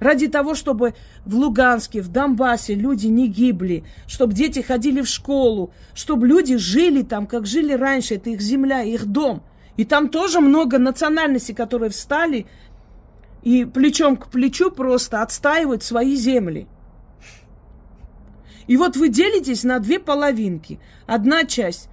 Ради 0.00 0.26
того, 0.26 0.54
чтобы 0.54 0.94
в 1.24 1.36
Луганске, 1.36 2.02
в 2.02 2.08
Донбассе 2.08 2.74
люди 2.74 3.06
не 3.06 3.28
гибли, 3.28 3.84
чтобы 4.06 4.34
дети 4.34 4.60
ходили 4.60 5.00
в 5.00 5.08
школу, 5.08 5.72
чтобы 5.94 6.26
люди 6.26 6.56
жили 6.56 7.00
там, 7.00 7.26
как 7.26 7.46
жили 7.46 7.72
раньше, 7.72 8.16
это 8.16 8.28
их 8.28 8.42
земля, 8.42 8.82
их 8.82 9.06
дом. 9.06 9.42
И 9.78 9.86
там 9.86 10.10
тоже 10.10 10.40
много 10.40 10.78
национальностей, 10.78 11.54
которые 11.54 11.88
встали 11.88 12.46
и 13.44 13.64
плечом 13.64 14.16
к 14.16 14.28
плечу 14.28 14.70
просто 14.70 15.22
отстаивают 15.22 15.84
свои 15.84 16.16
земли. 16.16 16.66
И 18.66 18.76
вот 18.76 18.96
вы 18.96 19.08
делитесь 19.08 19.62
на 19.62 19.78
две 19.78 20.00
половинки. 20.00 20.80
Одна 21.06 21.44
часть 21.44 21.88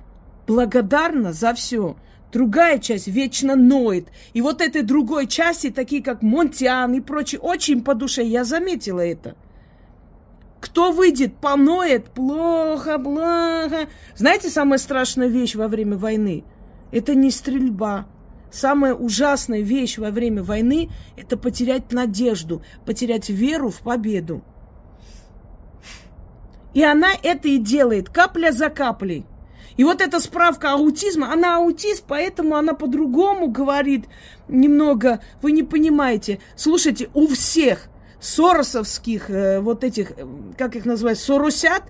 благодарна 0.48 1.34
за 1.34 1.54
все, 1.54 1.98
Другая 2.32 2.80
часть 2.80 3.08
вечно 3.08 3.56
ноет. 3.56 4.08
И 4.34 4.42
вот 4.42 4.62
этой 4.62 4.84
другой 4.84 5.28
части, 5.28 5.70
такие 5.70 6.02
как 6.02 6.22
Монтиан 6.22 6.94
и 6.94 7.02
прочие, 7.02 7.42
очень 7.42 7.84
по 7.84 7.94
душе. 7.94 8.24
Я 8.24 8.46
заметила 8.46 9.02
это. 9.02 9.36
Кто 10.62 10.92
выйдет, 10.92 11.36
поноет, 11.36 12.06
плохо, 12.12 13.00
плохо. 13.00 13.90
Знаете, 14.16 14.50
самая 14.50 14.78
страшная 14.78 15.28
вещь 15.28 15.56
во 15.56 15.68
время 15.68 15.98
войны? 15.98 16.44
Это 16.92 17.16
не 17.16 17.32
стрельба. 17.32 18.06
Самая 18.52 18.94
ужасная 18.94 19.62
вещь 19.62 19.98
во 19.98 20.12
время 20.12 20.44
войны– 20.44 20.90
это 21.18 21.38
потерять 21.38 21.92
надежду, 21.92 22.62
потерять 22.86 23.30
веру 23.30 23.70
в 23.70 23.80
победу. 23.80 24.44
И 26.74 26.84
она 26.84 27.10
это 27.24 27.48
и 27.48 27.58
делает, 27.58 28.10
капля 28.10 28.52
за 28.52 28.70
каплей. 28.70 29.26
И 29.78 29.84
вот 29.84 30.02
эта 30.02 30.20
справка 30.20 30.74
аутизма, 30.74 31.32
она 31.32 31.58
аутист, 31.58 32.04
поэтому 32.08 32.56
она 32.56 32.74
по-другому 32.74 33.48
говорит 33.48 34.06
немного. 34.48 35.22
Вы 35.42 35.54
не 35.54 35.64
понимаете. 35.64 36.40
Слушайте, 36.56 37.10
у 37.14 37.28
всех 37.28 37.88
соросовских 38.20 39.30
э, 39.30 39.60
вот 39.62 39.84
этих, 39.84 40.12
э, 40.12 40.26
как 40.58 40.76
их 40.76 40.86
называют, 40.86 41.20
соросят, 41.20 41.84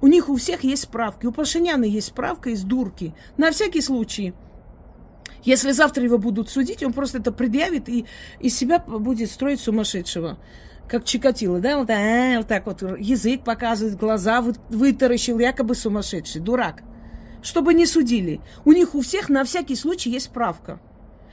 у 0.00 0.06
них 0.06 0.28
у 0.28 0.36
всех 0.36 0.62
есть 0.62 0.82
справки. 0.82 1.26
У 1.26 1.32
Пашиняна 1.32 1.84
есть 1.84 2.08
справка 2.08 2.50
из 2.50 2.62
дурки. 2.62 3.14
На 3.36 3.50
всякий 3.50 3.80
случай. 3.80 4.34
Если 5.44 5.72
завтра 5.72 6.04
его 6.04 6.18
будут 6.18 6.48
судить, 6.48 6.82
он 6.82 6.92
просто 6.92 7.18
это 7.18 7.32
предъявит 7.32 7.88
и 7.88 8.06
из 8.40 8.56
себя 8.56 8.78
будет 8.78 9.30
строить 9.30 9.60
сумасшедшего. 9.60 10.38
Как 10.88 11.04
Чикатило, 11.04 11.60
да? 11.60 11.78
Вот, 11.78 11.90
а, 11.90 12.38
вот 12.38 12.48
так 12.48 12.66
вот 12.66 12.82
язык 12.98 13.44
показывает, 13.44 13.96
глаза 13.96 14.42
вытаращил, 14.68 15.38
якобы 15.38 15.74
сумасшедший, 15.74 16.40
дурак 16.40 16.82
чтобы 17.42 17.74
не 17.74 17.86
судили. 17.86 18.40
У 18.64 18.72
них 18.72 18.94
у 18.94 19.02
всех 19.02 19.28
на 19.28 19.44
всякий 19.44 19.76
случай 19.76 20.10
есть 20.10 20.26
справка. 20.26 20.80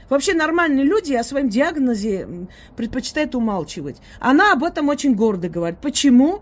Вообще 0.10 0.34
нормальные 0.34 0.86
люди 0.86 1.14
о 1.14 1.24
своем 1.24 1.50
диагнозе 1.50 2.48
предпочитают 2.76 3.36
умалчивать. 3.36 3.98
Она 4.20 4.54
об 4.54 4.64
этом 4.64 4.90
очень 4.90 5.14
гордо 5.14 5.50
говорит. 5.50 5.80
Почему? 5.80 6.42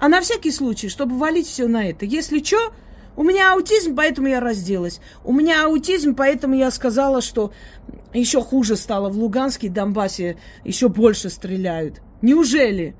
А 0.00 0.08
на 0.08 0.22
всякий 0.22 0.50
случай, 0.50 0.88
чтобы 0.88 1.18
валить 1.18 1.46
все 1.46 1.68
на 1.68 1.86
это. 1.86 2.06
Если 2.06 2.42
что, 2.42 2.72
у 3.16 3.22
меня 3.22 3.52
аутизм, 3.52 3.94
поэтому 3.94 4.28
я 4.28 4.40
разделась. 4.40 5.00
У 5.24 5.32
меня 5.32 5.64
аутизм, 5.64 6.14
поэтому 6.14 6.54
я 6.54 6.70
сказала, 6.70 7.20
что 7.20 7.52
еще 8.14 8.40
хуже 8.40 8.76
стало 8.76 9.08
в 9.10 9.18
Луганске 9.18 9.66
и 9.66 9.70
Донбассе, 9.70 10.38
еще 10.64 10.88
больше 10.88 11.28
стреляют. 11.30 12.00
Неужели? 12.22 12.96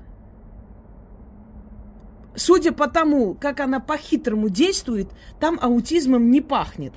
судя 2.35 2.71
по 2.71 2.87
тому, 2.87 3.35
как 3.35 3.59
она 3.59 3.79
по-хитрому 3.79 4.49
действует, 4.49 5.09
там 5.39 5.59
аутизмом 5.61 6.31
не 6.31 6.41
пахнет. 6.41 6.93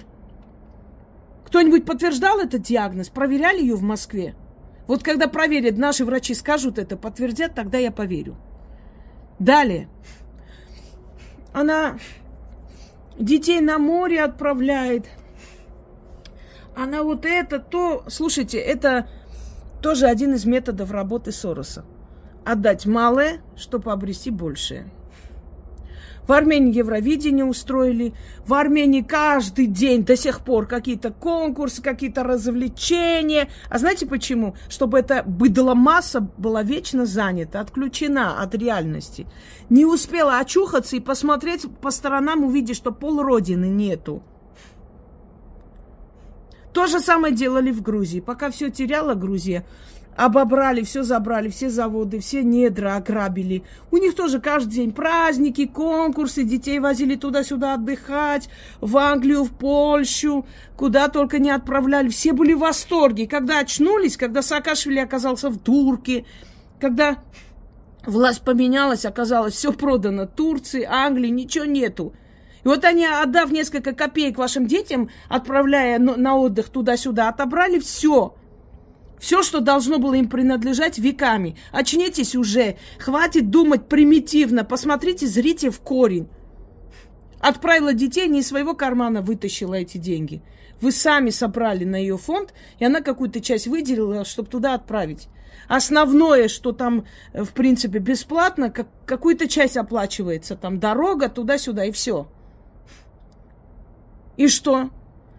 Кто-нибудь 1.46 1.84
подтверждал 1.84 2.40
этот 2.40 2.62
диагноз? 2.62 3.08
Проверяли 3.08 3.60
ее 3.60 3.76
в 3.76 3.82
Москве? 3.82 4.34
Вот 4.86 5.02
когда 5.02 5.28
проверят, 5.28 5.78
наши 5.78 6.04
врачи 6.04 6.34
скажут 6.34 6.78
это, 6.78 6.96
подтвердят, 6.96 7.54
тогда 7.54 7.78
я 7.78 7.90
поверю. 7.90 8.36
Далее. 9.38 9.88
Она 11.52 11.98
детей 13.18 13.60
на 13.60 13.78
море 13.78 14.22
отправляет. 14.22 15.06
Она 16.76 17.02
вот 17.02 17.24
это, 17.24 17.58
то... 17.58 18.04
Слушайте, 18.08 18.58
это 18.58 19.08
тоже 19.80 20.06
один 20.06 20.34
из 20.34 20.44
методов 20.44 20.90
работы 20.90 21.30
Сороса. 21.30 21.84
Отдать 22.44 22.86
малое, 22.86 23.40
чтобы 23.56 23.92
обрести 23.92 24.30
большее. 24.30 24.86
В 26.26 26.32
Армении 26.32 26.74
Евровидение 26.74 27.44
устроили. 27.44 28.14
В 28.46 28.54
Армении 28.54 29.02
каждый 29.02 29.66
день 29.66 30.04
до 30.04 30.16
сих 30.16 30.40
пор 30.40 30.66
какие-то 30.66 31.10
конкурсы, 31.10 31.82
какие-то 31.82 32.22
развлечения. 32.22 33.48
А 33.68 33.78
знаете 33.78 34.06
почему? 34.06 34.56
Чтобы 34.68 34.98
эта 34.98 35.22
быдломасса 35.22 36.20
была 36.20 36.62
вечно 36.62 37.04
занята, 37.04 37.60
отключена 37.60 38.40
от 38.42 38.54
реальности. 38.54 39.26
Не 39.68 39.84
успела 39.84 40.38
очухаться 40.38 40.96
и 40.96 41.00
посмотреть 41.00 41.66
по 41.80 41.90
сторонам, 41.90 42.44
увидеть, 42.44 42.76
что 42.76 42.90
пол 42.90 43.22
родины 43.22 43.66
нету. 43.66 44.22
То 46.72 46.88
же 46.88 46.98
самое 46.98 47.32
делали 47.32 47.70
в 47.70 47.82
Грузии. 47.82 48.18
Пока 48.18 48.50
все 48.50 48.68
теряла 48.68 49.14
Грузия, 49.14 49.64
обобрали, 50.16 50.82
все 50.82 51.02
забрали, 51.02 51.48
все 51.48 51.68
заводы, 51.68 52.20
все 52.20 52.42
недра 52.42 52.96
ограбили. 52.96 53.64
У 53.90 53.96
них 53.96 54.14
тоже 54.14 54.40
каждый 54.40 54.74
день 54.74 54.92
праздники, 54.92 55.66
конкурсы, 55.66 56.44
детей 56.44 56.78
возили 56.78 57.16
туда-сюда 57.16 57.74
отдыхать, 57.74 58.48
в 58.80 58.96
Англию, 58.96 59.44
в 59.44 59.50
Польшу, 59.50 60.46
куда 60.76 61.08
только 61.08 61.38
не 61.38 61.50
отправляли. 61.50 62.08
Все 62.08 62.32
были 62.32 62.52
в 62.52 62.60
восторге. 62.60 63.26
Когда 63.26 63.58
очнулись, 63.60 64.16
когда 64.16 64.42
Саакашвили 64.42 65.00
оказался 65.00 65.50
в 65.50 65.58
Турке, 65.58 66.24
когда 66.80 67.18
власть 68.06 68.42
поменялась, 68.42 69.04
оказалось, 69.04 69.54
все 69.54 69.72
продано 69.72 70.26
Турции, 70.26 70.86
Англии, 70.88 71.28
ничего 71.28 71.64
нету. 71.64 72.14
И 72.64 72.68
вот 72.68 72.84
они, 72.84 73.04
отдав 73.04 73.50
несколько 73.50 73.92
копеек 73.92 74.38
вашим 74.38 74.66
детям, 74.66 75.10
отправляя 75.28 75.98
на 75.98 76.36
отдых 76.36 76.70
туда-сюда, 76.70 77.28
отобрали 77.28 77.78
все– 77.78 78.34
все, 79.18 79.42
что 79.42 79.60
должно 79.60 79.98
было 79.98 80.14
им 80.14 80.28
принадлежать 80.28 80.98
веками. 80.98 81.56
Очнитесь 81.72 82.34
уже. 82.34 82.76
Хватит 82.98 83.50
думать 83.50 83.88
примитивно. 83.88 84.64
Посмотрите, 84.64 85.26
зрите 85.26 85.70
в 85.70 85.80
корень. 85.80 86.28
Отправила 87.40 87.92
детей, 87.92 88.28
не 88.28 88.40
из 88.40 88.48
своего 88.48 88.74
кармана 88.74 89.22
вытащила 89.22 89.74
эти 89.74 89.98
деньги. 89.98 90.42
Вы 90.80 90.92
сами 90.92 91.30
собрали 91.30 91.84
на 91.84 91.96
ее 91.96 92.16
фонд, 92.16 92.52
и 92.78 92.84
она 92.84 93.00
какую-то 93.00 93.40
часть 93.40 93.66
выделила, 93.66 94.24
чтобы 94.24 94.48
туда 94.48 94.74
отправить. 94.74 95.28
Основное, 95.68 96.48
что 96.48 96.72
там, 96.72 97.06
в 97.32 97.52
принципе, 97.52 97.98
бесплатно, 97.98 98.70
как, 98.70 98.88
какую-то 99.06 99.48
часть 99.48 99.76
оплачивается. 99.76 100.56
Там 100.56 100.78
дорога 100.78 101.28
туда-сюда, 101.28 101.86
и 101.86 101.92
все. 101.92 102.28
И 104.36 104.48
что? 104.48 104.90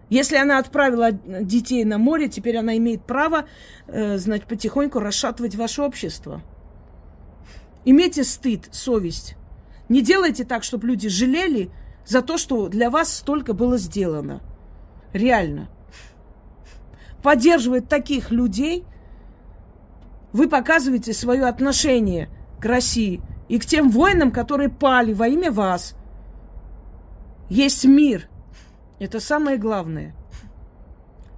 Если 0.08 0.36
она 0.36 0.58
отправила 0.58 1.10
детей 1.10 1.84
на 1.84 1.98
море, 1.98 2.28
теперь 2.28 2.56
она 2.56 2.76
имеет 2.76 3.02
право, 3.04 3.46
э, 3.88 4.18
значит, 4.18 4.46
потихоньку 4.46 5.00
расшатывать 5.00 5.56
ваше 5.56 5.82
общество. 5.82 6.42
Имейте 7.84 8.22
стыд, 8.22 8.68
совесть. 8.70 9.36
Не 9.88 10.02
делайте 10.02 10.44
так, 10.44 10.62
чтобы 10.62 10.86
люди 10.86 11.08
жалели 11.08 11.70
за 12.04 12.22
то, 12.22 12.38
что 12.38 12.68
для 12.68 12.88
вас 12.88 13.12
столько 13.12 13.52
было 13.52 13.78
сделано. 13.78 14.42
Реально. 15.12 15.68
Поддерживая 17.22 17.80
таких 17.80 18.30
людей, 18.30 18.84
вы 20.32 20.48
показываете 20.48 21.12
свое 21.14 21.46
отношение 21.46 22.28
к 22.60 22.64
России 22.64 23.20
и 23.48 23.58
к 23.58 23.66
тем 23.66 23.90
воинам, 23.90 24.30
которые 24.30 24.68
пали 24.68 25.12
во 25.12 25.26
имя 25.26 25.50
вас. 25.50 25.96
Есть 27.48 27.84
мир– 27.84 28.28
это 28.98 29.20
самое 29.20 29.58
главное. 29.58 30.14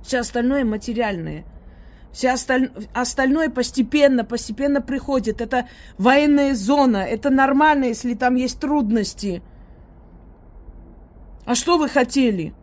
Все 0.03 0.21
остальное 0.21 0.65
материальное. 0.65 1.45
Все 2.13 2.31
осталь... 2.31 2.71
остальное 2.95 3.51
постепенно, 3.51 4.25
постепенно 4.25 4.81
приходит. 4.81 5.41
Это 5.41 5.69
военная 5.99 6.55
зона. 6.55 6.99
Это 6.99 7.31
нормально, 7.31 7.85
если 7.85 8.15
там 8.15 8.37
есть 8.37 8.61
трудности. 8.61 9.43
А 11.45 11.55
что 11.55 11.79
вы 11.79 11.89
хотели? 11.89 12.55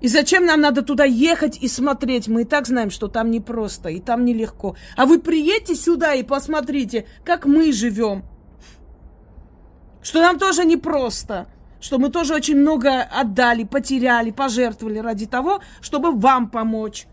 И 0.00 0.08
зачем 0.08 0.46
нам 0.46 0.60
надо 0.60 0.82
туда 0.82 1.04
ехать 1.04 1.58
и 1.58 1.68
смотреть? 1.68 2.28
Мы 2.28 2.42
и 2.42 2.44
так 2.44 2.66
знаем, 2.66 2.90
что 2.90 3.08
там 3.08 3.30
непросто, 3.30 3.88
и 3.88 4.00
там 4.00 4.24
нелегко. 4.24 4.76
А 4.96 5.06
вы 5.06 5.20
приедьте 5.20 5.74
сюда 5.74 6.14
и 6.14 6.22
посмотрите, 6.22 7.06
как 7.24 7.46
мы 7.46 7.72
живем. 7.72 8.24
Что 10.02 10.20
нам 10.20 10.38
тоже 10.38 10.64
непросто 10.64 11.46
что 11.82 11.98
мы 11.98 12.10
тоже 12.10 12.34
очень 12.34 12.56
много 12.56 13.02
отдали, 13.02 13.64
потеряли, 13.64 14.30
пожертвовали 14.30 14.98
ради 14.98 15.26
того, 15.26 15.60
чтобы 15.80 16.12
вам 16.12 16.48
помочь. 16.48 17.06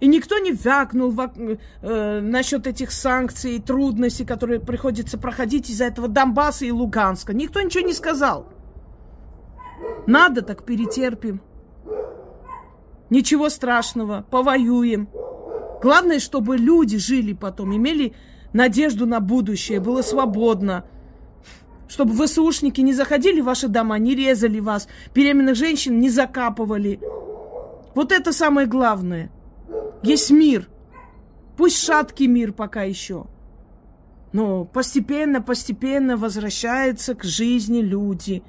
И 0.00 0.08
никто 0.08 0.38
не 0.38 0.50
вякнул 0.50 1.14
э, 1.16 2.20
насчет 2.20 2.66
этих 2.66 2.90
санкций 2.90 3.56
и 3.56 3.60
трудностей, 3.60 4.24
которые 4.24 4.58
приходится 4.58 5.18
проходить 5.18 5.70
из-за 5.70 5.84
этого 5.84 6.08
Донбасса 6.08 6.64
и 6.64 6.72
Луганска. 6.72 7.32
Никто 7.32 7.60
ничего 7.60 7.86
не 7.86 7.92
сказал. 7.92 8.46
Надо, 10.06 10.42
так 10.42 10.64
перетерпим. 10.64 11.40
Ничего 13.08 13.50
страшного, 13.50 14.26
повоюем. 14.30 15.08
Главное, 15.80 16.18
чтобы 16.18 16.56
люди 16.56 16.98
жили 16.98 17.34
потом, 17.34 17.76
имели 17.76 18.14
надежду 18.52 19.06
на 19.06 19.20
будущее, 19.20 19.80
было 19.80 20.02
свободно 20.02 20.86
чтобы 21.90 22.14
ВСУшники 22.14 22.80
не 22.80 22.92
заходили 22.92 23.40
в 23.40 23.46
ваши 23.46 23.66
дома, 23.66 23.98
не 23.98 24.14
резали 24.14 24.60
вас, 24.60 24.86
беременных 25.12 25.56
женщин 25.56 25.98
не 25.98 26.08
закапывали. 26.08 27.00
Вот 27.96 28.12
это 28.12 28.32
самое 28.32 28.68
главное. 28.68 29.30
Есть 30.04 30.30
мир. 30.30 30.68
Пусть 31.56 31.84
шаткий 31.84 32.28
мир 32.28 32.52
пока 32.52 32.84
еще. 32.84 33.26
Но 34.32 34.64
постепенно, 34.64 35.42
постепенно 35.42 36.16
возвращаются 36.16 37.16
к 37.16 37.24
жизни 37.24 37.80
люди. 37.80 38.44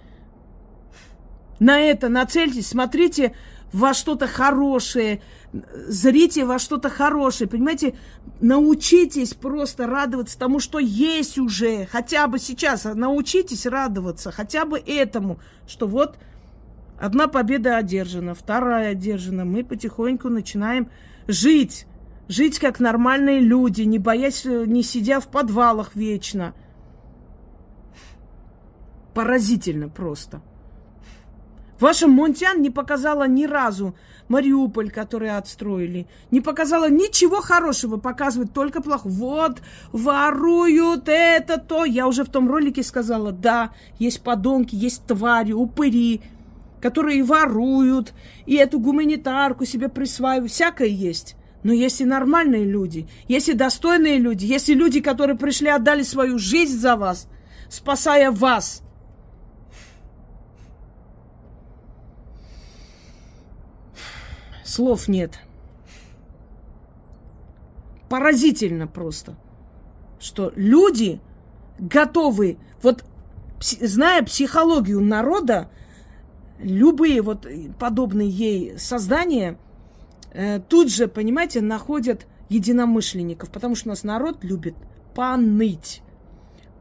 На 1.59 1.79
это 1.79 2.09
нацельтесь, 2.09 2.67
смотрите 2.67 3.35
во 3.73 3.93
что-то 3.93 4.27
хорошее, 4.27 5.21
зрите 5.87 6.45
во 6.45 6.59
что-то 6.59 6.89
хорошее, 6.89 7.49
понимаете, 7.49 7.95
научитесь 8.39 9.33
просто 9.33 9.87
радоваться 9.87 10.37
тому, 10.37 10.59
что 10.59 10.79
есть 10.79 11.37
уже, 11.37 11.85
хотя 11.85 12.27
бы 12.27 12.39
сейчас, 12.39 12.83
научитесь 12.83 13.65
радоваться 13.65 14.31
хотя 14.31 14.65
бы 14.65 14.79
этому, 14.79 15.39
что 15.67 15.87
вот 15.87 16.17
одна 16.99 17.27
победа 17.27 17.77
одержана, 17.77 18.33
вторая 18.33 18.91
одержана, 18.91 19.45
мы 19.45 19.63
потихоньку 19.63 20.29
начинаем 20.29 20.89
жить, 21.27 21.87
жить 22.27 22.59
как 22.59 22.79
нормальные 22.79 23.39
люди, 23.39 23.83
не 23.83 23.99
боясь, 23.99 24.45
не 24.45 24.83
сидя 24.83 25.19
в 25.19 25.27
подвалах 25.27 25.95
вечно. 25.95 26.53
Поразительно 29.13 29.89
просто. 29.89 30.41
Ваша 31.81 32.07
Монтян 32.07 32.61
не 32.61 32.69
показала 32.69 33.27
ни 33.27 33.45
разу 33.45 33.95
Мариуполь, 34.27 34.91
который 34.91 35.35
отстроили. 35.35 36.07
Не 36.29 36.39
показала 36.39 36.87
ничего 36.91 37.41
хорошего, 37.41 37.97
показывает 37.97 38.53
только 38.53 38.83
плохо. 38.83 39.07
Вот, 39.07 39.63
воруют 39.91 41.09
это, 41.09 41.57
то. 41.57 41.83
Я 41.83 42.07
уже 42.07 42.23
в 42.23 42.29
том 42.29 42.47
ролике 42.47 42.83
сказала, 42.83 43.31
да, 43.31 43.71
есть 43.97 44.21
подонки, 44.21 44.75
есть 44.75 45.07
твари, 45.07 45.53
упыри, 45.53 46.21
которые 46.79 47.23
воруют, 47.23 48.13
и 48.45 48.55
эту 48.55 48.79
гуманитарку 48.79 49.65
себе 49.65 49.89
присваивают. 49.89 50.51
Всякое 50.51 50.87
есть. 50.87 51.35
Но 51.63 51.73
есть 51.73 51.99
и 51.99 52.05
нормальные 52.05 52.63
люди, 52.63 53.07
есть 53.27 53.49
и 53.49 53.53
достойные 53.53 54.17
люди, 54.17 54.45
есть 54.45 54.69
и 54.69 54.75
люди, 54.75 54.99
которые 54.99 55.37
пришли, 55.37 55.69
отдали 55.69 56.03
свою 56.03 56.37
жизнь 56.39 56.77
за 56.77 56.95
вас, 56.95 57.27
спасая 57.69 58.29
вас– 58.31 58.83
Слов 64.71 65.09
нет. 65.09 65.37
Поразительно 68.07 68.87
просто, 68.87 69.35
что 70.17 70.53
люди 70.55 71.19
готовы, 71.77 72.57
вот 72.81 73.03
зная 73.59 74.23
психологию 74.23 75.01
народа, 75.01 75.69
любые 76.57 77.21
вот 77.21 77.45
подобные 77.79 78.29
ей 78.29 78.79
создания 78.79 79.57
э, 80.31 80.61
тут 80.61 80.89
же, 80.89 81.09
понимаете, 81.09 81.59
находят 81.59 82.25
единомышленников, 82.47 83.51
потому 83.51 83.75
что 83.75 83.89
у 83.89 83.91
нас 83.91 84.05
народ 84.05 84.41
любит 84.41 84.75
поныть, 85.13 86.01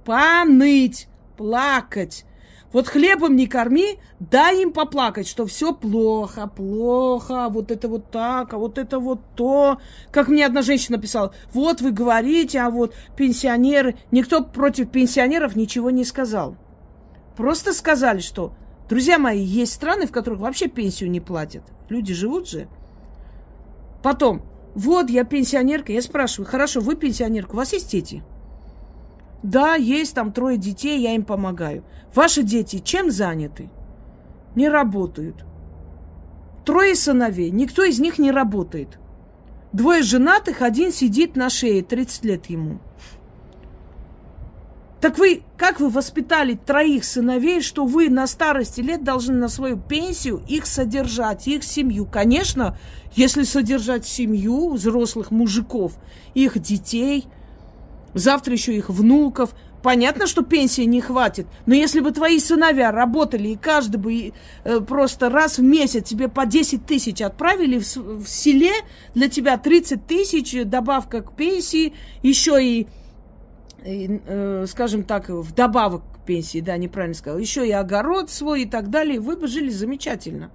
поныть, 0.04 1.08
плакать, 1.36 2.24
вот 2.72 2.88
хлебом 2.88 3.34
не 3.34 3.46
корми, 3.46 3.98
дай 4.20 4.62
им 4.62 4.72
поплакать, 4.72 5.26
что 5.26 5.46
все 5.46 5.74
плохо, 5.74 6.46
плохо, 6.46 7.48
вот 7.50 7.70
это 7.70 7.88
вот 7.88 8.10
так, 8.10 8.54
а 8.54 8.58
вот 8.58 8.78
это 8.78 8.98
вот 9.00 9.20
то. 9.34 9.80
Как 10.12 10.28
мне 10.28 10.46
одна 10.46 10.62
женщина 10.62 10.96
написала, 10.96 11.34
вот 11.52 11.80
вы 11.80 11.90
говорите, 11.90 12.60
а 12.60 12.70
вот 12.70 12.94
пенсионеры. 13.16 13.96
Никто 14.12 14.44
против 14.44 14.90
пенсионеров 14.90 15.56
ничего 15.56 15.90
не 15.90 16.04
сказал. 16.04 16.56
Просто 17.36 17.72
сказали, 17.72 18.20
что, 18.20 18.54
друзья 18.88 19.18
мои, 19.18 19.42
есть 19.42 19.72
страны, 19.72 20.06
в 20.06 20.12
которых 20.12 20.40
вообще 20.40 20.68
пенсию 20.68 21.10
не 21.10 21.20
платят. 21.20 21.64
Люди 21.88 22.14
живут 22.14 22.48
же. 22.48 22.68
Потом, 24.02 24.42
вот 24.74 25.10
я 25.10 25.24
пенсионерка, 25.24 25.92
я 25.92 26.02
спрашиваю, 26.02 26.48
хорошо, 26.48 26.80
вы 26.80 26.94
пенсионерка, 26.94 27.52
у 27.52 27.56
вас 27.56 27.72
есть 27.72 27.90
дети? 27.90 28.22
Да, 29.42 29.74
есть 29.74 30.14
там 30.14 30.32
трое 30.32 30.58
детей, 30.58 31.00
я 31.00 31.14
им 31.14 31.24
помогаю. 31.24 31.84
Ваши 32.14 32.42
дети 32.42 32.78
чем 32.78 33.10
заняты? 33.10 33.70
Не 34.54 34.68
работают. 34.68 35.44
Трое 36.64 36.94
сыновей, 36.94 37.50
никто 37.50 37.82
из 37.84 37.98
них 38.00 38.18
не 38.18 38.30
работает. 38.30 38.98
Двое 39.72 40.02
женатых, 40.02 40.62
один 40.62 40.92
сидит 40.92 41.36
на 41.36 41.48
шее, 41.48 41.82
30 41.82 42.24
лет 42.24 42.46
ему. 42.46 42.80
Так 45.00 45.16
вы, 45.16 45.42
как 45.56 45.80
вы 45.80 45.88
воспитали 45.88 46.54
троих 46.54 47.04
сыновей, 47.04 47.62
что 47.62 47.86
вы 47.86 48.10
на 48.10 48.26
старости 48.26 48.82
лет 48.82 49.02
должны 49.02 49.34
на 49.34 49.48
свою 49.48 49.78
пенсию 49.78 50.42
их 50.46 50.66
содержать, 50.66 51.48
их 51.48 51.64
семью? 51.64 52.04
Конечно, 52.04 52.76
если 53.14 53.44
содержать 53.44 54.06
семью 54.06 54.72
взрослых 54.72 55.30
мужиков, 55.30 55.94
их 56.34 56.58
детей, 56.58 57.26
завтра 58.14 58.52
еще 58.54 58.74
их 58.74 58.90
внуков, 58.90 59.54
понятно, 59.82 60.26
что 60.26 60.42
пенсии 60.42 60.82
не 60.82 61.00
хватит. 61.00 61.46
Но 61.66 61.74
если 61.74 62.00
бы 62.00 62.10
твои 62.12 62.38
сыновья 62.38 62.90
работали, 62.90 63.48
и 63.48 63.56
каждый 63.56 63.96
бы 63.96 64.32
э, 64.64 64.80
просто 64.80 65.30
раз 65.30 65.58
в 65.58 65.62
месяц 65.62 66.08
тебе 66.08 66.28
по 66.28 66.46
10 66.46 66.86
тысяч 66.86 67.20
отправили 67.22 67.78
в, 67.78 67.84
в 67.96 68.28
селе, 68.28 68.72
для 69.14 69.28
тебя 69.28 69.56
30 69.56 70.06
тысяч, 70.06 70.64
добавка 70.64 71.22
к 71.22 71.34
пенсии, 71.34 71.94
еще 72.22 72.62
и 72.62 72.88
э, 73.82 74.66
скажем 74.68 75.04
так, 75.04 75.28
вдобавок 75.28 76.02
к 76.14 76.26
пенсии, 76.26 76.60
да, 76.60 76.76
неправильно 76.76 77.14
сказал, 77.14 77.38
еще 77.38 77.66
и 77.66 77.72
огород 77.72 78.30
свой 78.30 78.62
и 78.62 78.66
так 78.66 78.90
далее, 78.90 79.20
вы 79.20 79.36
бы 79.36 79.46
жили 79.46 79.70
замечательно. 79.70 80.50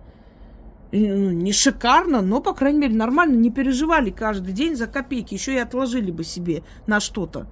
Ну, 0.97 1.31
не 1.31 1.51
шикарно, 1.51 2.21
но, 2.21 2.39
по 2.39 2.53
крайней 2.53 2.79
мере, 2.79 2.95
нормально, 2.95 3.36
не 3.36 3.51
переживали 3.51 4.12
каждый 4.12 4.53
день 4.53 4.77
за 4.77 4.88
копейки, 4.88 5.34
еще 5.34 5.53
и 5.53 5.58
отложили 5.58 6.10
бы 6.10 6.23
себе 6.23 6.63
на 6.88 7.01
что-то. 7.01 7.47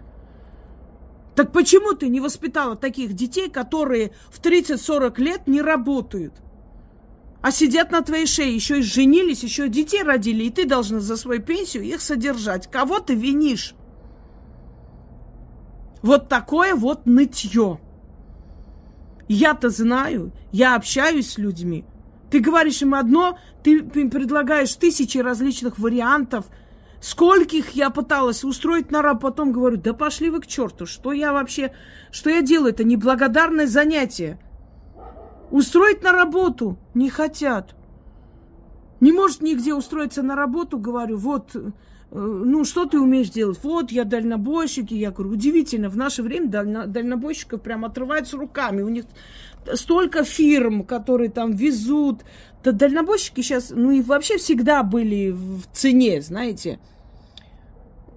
Так 1.35 1.51
почему 1.51 1.93
ты 1.93 2.07
не 2.07 2.21
воспитала 2.21 2.77
таких 2.77 3.13
детей, 3.13 3.49
которые 3.49 4.13
в 4.29 4.39
30-40 4.39 5.19
лет 5.19 5.47
не 5.47 5.61
работают? 5.61 6.35
А 7.41 7.51
сидят 7.51 7.91
на 7.91 8.01
твоей 8.01 8.27
шее, 8.27 8.55
еще 8.55 8.79
и 8.79 8.83
женились, 8.83 9.43
еще 9.43 9.65
и 9.65 9.69
детей 9.69 10.03
родили, 10.03 10.45
и 10.45 10.49
ты 10.49 10.65
должна 10.65 11.01
за 11.01 11.17
свою 11.17 11.41
пенсию 11.41 11.83
их 11.83 11.99
содержать. 11.99 12.71
Кого 12.71 12.99
ты 12.99 13.13
винишь? 13.13 13.75
Вот 16.01 16.29
такое 16.29 16.75
вот 16.75 17.05
нытье. 17.05 17.81
Я-то 19.27 19.69
знаю, 19.69 20.31
я 20.53 20.75
общаюсь 20.75 21.31
с 21.31 21.37
людьми. 21.37 21.83
Ты 22.33 22.39
говоришь 22.39 22.81
им 22.81 22.95
одно, 22.95 23.37
ты 23.61 23.77
им 23.77 24.09
предлагаешь 24.09 24.73
тысячи 24.73 25.19
различных 25.19 25.77
вариантов. 25.77 26.45
Скольких 26.99 27.75
я 27.75 27.91
пыталась 27.91 28.43
устроить 28.43 28.89
на 28.89 29.03
работу, 29.03 29.27
потом 29.27 29.51
говорю, 29.51 29.77
да 29.77 29.93
пошли 29.93 30.31
вы 30.31 30.41
к 30.41 30.47
черту, 30.47 30.87
что 30.87 31.11
я 31.11 31.31
вообще, 31.31 31.75
что 32.11 32.31
я 32.31 32.41
делаю, 32.41 32.73
это 32.73 32.83
неблагодарное 32.83 33.67
занятие. 33.67 34.39
Устроить 35.51 36.01
на 36.01 36.11
работу 36.11 36.79
не 36.95 37.11
хотят. 37.11 37.75
Не 38.99 39.11
может 39.11 39.43
нигде 39.43 39.75
устроиться 39.75 40.23
на 40.23 40.35
работу, 40.35 40.79
говорю, 40.79 41.17
вот 41.17 41.55
ну, 42.15 42.63
что 42.63 42.85
ты 42.85 42.99
умеешь 42.99 43.29
делать? 43.29 43.59
Вот, 43.63 43.91
я 43.91 44.03
дальнобойщик. 44.03 44.91
И 44.91 44.97
я 44.97 45.09
говорю, 45.09 45.31
удивительно, 45.31 45.89
в 45.89 45.97
наше 45.97 46.21
время 46.21 46.47
дально, 46.47 46.85
дальнобойщиков 46.85 47.61
прям 47.61 47.85
отрываются 47.85 48.37
руками. 48.37 48.83
У 48.83 48.89
них 48.89 49.05
столько 49.73 50.23
фирм, 50.23 50.83
которые 50.83 51.31
там 51.31 51.53
везут. 51.53 52.21
Да 52.63 52.71
дальнобойщики 52.71 53.41
сейчас, 53.41 53.71
ну 53.71 53.89
и 53.89 54.01
вообще 54.01 54.37
всегда 54.37 54.83
были 54.83 55.31
в 55.31 55.63
цене, 55.73 56.21
знаете. 56.21 56.79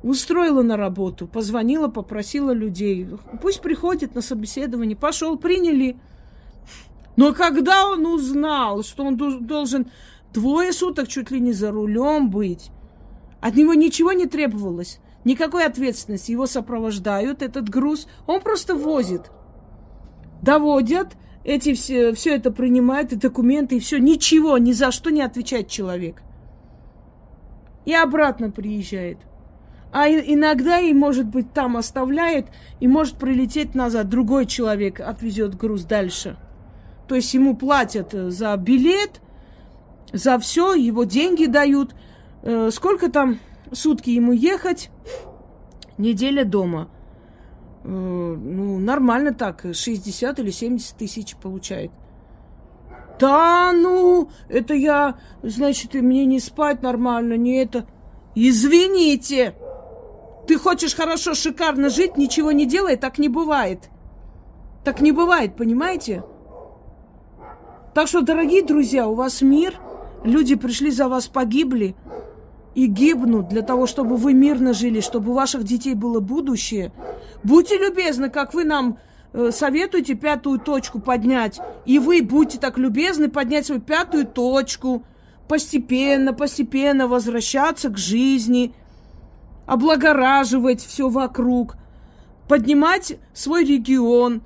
Устроила 0.02 0.62
на 0.62 0.76
работу, 0.76 1.26
позвонила, 1.26 1.88
попросила 1.88 2.50
людей. 2.50 3.08
Пусть 3.40 3.62
приходит 3.62 4.14
на 4.14 4.20
собеседование. 4.20 4.96
Пошел, 4.96 5.38
приняли. 5.38 5.96
Но 7.16 7.32
когда 7.32 7.86
он 7.86 8.04
узнал, 8.04 8.82
что 8.82 9.04
он 9.04 9.16
должен 9.16 9.90
двое 10.34 10.74
суток 10.74 11.08
чуть 11.08 11.30
ли 11.30 11.40
не 11.40 11.52
за 11.52 11.70
рулем 11.70 12.28
быть, 12.28 12.70
от 13.46 13.54
него 13.54 13.74
ничего 13.74 14.10
не 14.10 14.26
требовалось, 14.26 14.98
никакой 15.24 15.66
ответственности. 15.66 16.32
Его 16.32 16.48
сопровождают, 16.48 17.42
этот 17.42 17.68
груз, 17.68 18.08
он 18.26 18.40
просто 18.40 18.74
возит. 18.74 19.30
Доводят, 20.42 21.16
эти 21.44 21.72
все, 21.74 22.12
все 22.12 22.34
это 22.34 22.50
принимают, 22.50 23.12
и 23.12 23.14
документы, 23.16 23.76
и 23.76 23.78
все. 23.78 23.98
Ничего, 23.98 24.58
ни 24.58 24.72
за 24.72 24.90
что 24.90 25.10
не 25.10 25.22
отвечает 25.22 25.68
человек. 25.68 26.24
И 27.84 27.94
обратно 27.94 28.50
приезжает. 28.50 29.18
А 29.92 30.08
иногда 30.08 30.80
и, 30.80 30.92
может 30.92 31.26
быть, 31.26 31.52
там 31.52 31.76
оставляет, 31.76 32.46
и 32.80 32.88
может 32.88 33.14
прилететь 33.14 33.76
назад. 33.76 34.08
Другой 34.08 34.46
человек 34.46 34.98
отвезет 34.98 35.54
груз 35.54 35.84
дальше. 35.84 36.36
То 37.06 37.14
есть 37.14 37.32
ему 37.32 37.56
платят 37.56 38.10
за 38.10 38.56
билет, 38.56 39.20
за 40.12 40.36
все, 40.40 40.74
его 40.74 41.04
деньги 41.04 41.46
дают– 41.46 41.94
Э, 42.46 42.70
сколько 42.70 43.10
там 43.10 43.40
сутки 43.72 44.10
ему 44.10 44.30
ехать? 44.30 44.90
Неделя 45.98 46.44
дома. 46.44 46.88
Э, 47.82 47.88
ну, 47.88 48.78
нормально 48.78 49.34
так, 49.34 49.66
60 49.72 50.38
или 50.38 50.50
70 50.50 50.96
тысяч 50.96 51.34
получает. 51.34 51.90
Да, 53.18 53.72
ну, 53.72 54.30
это 54.48 54.74
я, 54.74 55.18
значит, 55.42 55.94
мне 55.94 56.24
не 56.24 56.38
спать 56.38 56.82
нормально, 56.82 57.36
не 57.36 57.56
это. 57.56 57.84
Извините, 58.36 59.56
ты 60.46 60.56
хочешь 60.56 60.94
хорошо, 60.94 61.34
шикарно 61.34 61.88
жить, 61.88 62.16
ничего 62.16 62.52
не 62.52 62.64
делай, 62.64 62.96
так 62.96 63.18
не 63.18 63.28
бывает. 63.28 63.88
Так 64.84 65.00
не 65.00 65.10
бывает, 65.10 65.56
понимаете? 65.56 66.22
Так 67.92 68.06
что, 68.06 68.20
дорогие 68.20 68.62
друзья, 68.62 69.08
у 69.08 69.14
вас 69.14 69.42
мир, 69.42 69.80
люди 70.22 70.54
пришли 70.54 70.92
за 70.92 71.08
вас, 71.08 71.26
погибли– 71.26 71.96
и 72.76 72.86
гибнут 72.88 73.48
для 73.48 73.62
того, 73.62 73.86
чтобы 73.86 74.16
вы 74.16 74.34
мирно 74.34 74.74
жили, 74.74 75.00
чтобы 75.00 75.30
у 75.30 75.34
ваших 75.34 75.64
детей 75.64 75.94
было 75.94 76.20
будущее. 76.20 76.92
Будьте 77.42 77.78
любезны, 77.78 78.28
как 78.28 78.52
вы 78.52 78.64
нам 78.64 78.98
э, 79.32 79.50
советуете 79.50 80.14
пятую 80.14 80.58
точку 80.58 81.00
поднять, 81.00 81.58
и 81.86 81.98
вы 81.98 82.20
будьте 82.20 82.58
так 82.58 82.76
любезны 82.76 83.30
поднять 83.30 83.64
свою 83.64 83.80
пятую 83.80 84.26
точку, 84.26 85.04
постепенно, 85.48 86.34
постепенно 86.34 87.08
возвращаться 87.08 87.88
к 87.88 87.96
жизни, 87.96 88.74
облагораживать 89.64 90.84
все 90.84 91.08
вокруг, 91.08 91.76
поднимать 92.46 93.16
свой 93.32 93.64
регион 93.64 94.42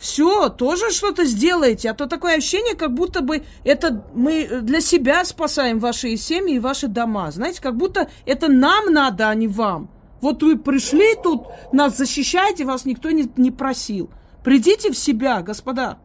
все, 0.00 0.48
тоже 0.48 0.90
что-то 0.90 1.26
сделаете. 1.26 1.90
А 1.90 1.94
то 1.94 2.06
такое 2.06 2.38
ощущение, 2.38 2.74
как 2.74 2.94
будто 2.94 3.20
бы 3.20 3.44
это 3.64 4.02
мы 4.14 4.48
для 4.62 4.80
себя 4.80 5.24
спасаем 5.26 5.78
ваши 5.78 6.16
семьи 6.16 6.56
и 6.56 6.58
ваши 6.58 6.88
дома. 6.88 7.30
Знаете, 7.30 7.60
как 7.60 7.76
будто 7.76 8.08
это 8.24 8.48
нам 8.48 8.92
надо, 8.92 9.28
а 9.28 9.34
не 9.34 9.46
вам. 9.46 9.90
Вот 10.22 10.42
вы 10.42 10.58
пришли 10.58 11.14
тут, 11.22 11.48
нас 11.72 11.98
защищаете, 11.98 12.64
вас 12.64 12.86
никто 12.86 13.10
не, 13.10 13.30
не 13.36 13.50
просил. 13.50 14.10
Придите 14.42 14.90
в 14.90 14.96
себя, 14.96 15.42
господа. 15.42 15.98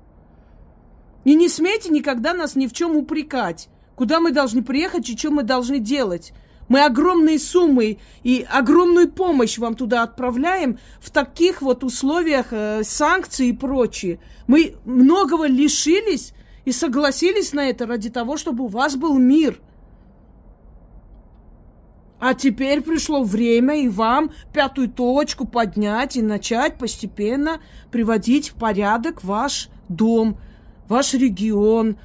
И 1.23 1.33
не 1.33 1.47
смейте 1.47 1.89
никогда 1.89 2.33
нас 2.33 2.55
ни 2.55 2.67
в 2.67 2.73
чем 2.73 2.97
упрекать. 2.97 3.69
Куда 3.95 4.19
мы 4.19 4.31
должны 4.31 4.61
приехать 4.61 5.09
и 5.09 5.17
что 5.17 5.31
мы 5.31 5.43
должны 5.43 5.79
делать. 5.79 6.33
Мы 6.67 6.83
огромные 6.83 7.37
суммы 7.37 7.99
и 8.23 8.45
огромную 8.49 9.11
помощь 9.11 9.57
вам 9.57 9.75
туда 9.75 10.03
отправляем 10.03 10.79
в 10.99 11.11
таких 11.11 11.61
вот 11.61 11.83
условиях 11.83 12.47
э, 12.51 12.83
санкций 12.83 13.49
и 13.49 13.53
прочее. 13.53 14.19
Мы 14.47 14.75
многого 14.83 15.45
лишились 15.45 16.33
и 16.65 16.71
согласились 16.71 17.53
на 17.53 17.69
это 17.69 17.85
ради 17.85 18.09
того, 18.09 18.37
чтобы 18.37 18.63
у 18.63 18.67
вас 18.67 18.95
был 18.95 19.17
мир. 19.17 19.59
А 22.19 22.33
теперь 22.33 22.81
пришло 22.81 23.23
время 23.23 23.83
и 23.83 23.87
вам 23.87 24.31
пятую 24.51 24.89
точку 24.89 25.45
поднять 25.45 26.15
и 26.15 26.23
начать 26.23 26.79
постепенно 26.79 27.59
приводить 27.91 28.49
в 28.49 28.55
порядок 28.55 29.23
ваш 29.23 29.69
дом, 29.89 30.39
ваш 30.87 31.13
регион, 31.13 31.97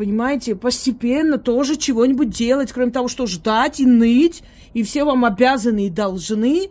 понимаете, 0.00 0.56
постепенно 0.56 1.36
тоже 1.36 1.76
чего-нибудь 1.76 2.30
делать, 2.30 2.72
кроме 2.72 2.90
того, 2.90 3.06
что 3.06 3.26
ждать 3.26 3.80
и 3.80 3.84
ныть, 3.84 4.42
и 4.72 4.82
все 4.82 5.04
вам 5.04 5.26
обязаны 5.26 5.88
и 5.88 5.90
должны. 5.90 6.70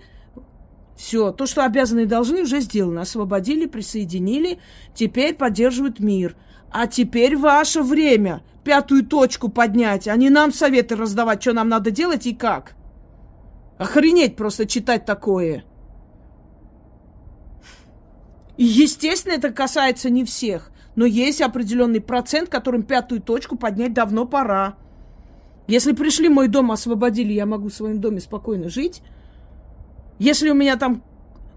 Все, 0.97 1.31
то, 1.31 1.45
что 1.45 1.63
обязаны 1.63 1.99
и 2.01 2.05
должны, 2.07 2.41
уже 2.41 2.59
сделано. 2.59 3.01
Освободили, 3.01 3.67
присоединили, 3.67 4.57
теперь 4.95 5.35
поддерживают 5.35 5.99
мир. 5.99 6.35
А 6.71 6.87
теперь 6.87 7.37
ваше 7.37 7.83
время 7.83 8.41
пятую 8.63 9.05
точку 9.05 9.49
поднять, 9.49 10.07
а 10.07 10.15
не 10.15 10.31
нам 10.31 10.51
советы 10.51 10.95
раздавать, 10.95 11.43
что 11.43 11.53
нам 11.53 11.69
надо 11.69 11.91
делать 11.91 12.25
и 12.25 12.33
как. 12.33 12.73
Охренеть 13.77 14.37
просто 14.37 14.65
читать 14.65 15.05
такое. 15.05 15.65
И, 18.57 18.65
естественно, 18.65 19.33
это 19.33 19.51
касается 19.51 20.09
не 20.09 20.25
всех 20.25 20.71
но 20.99 21.05
есть 21.05 21.39
определенный 21.39 22.01
процент, 22.01 22.49
которым 22.49 22.83
пятую 22.83 23.21
точку 23.21 23.55
поднять 23.55 23.93
давно 23.93 24.25
пора. 24.25 24.75
Если 25.65 25.93
пришли 25.93 26.27
мой 26.27 26.49
дом, 26.49 26.73
освободили, 26.73 27.31
я 27.31 27.45
могу 27.45 27.69
в 27.69 27.73
своем 27.73 28.01
доме 28.01 28.19
спокойно 28.19 28.67
жить. 28.67 29.01
Если 30.17 30.49
у 30.49 30.53
меня 30.53 30.75
там 30.75 31.01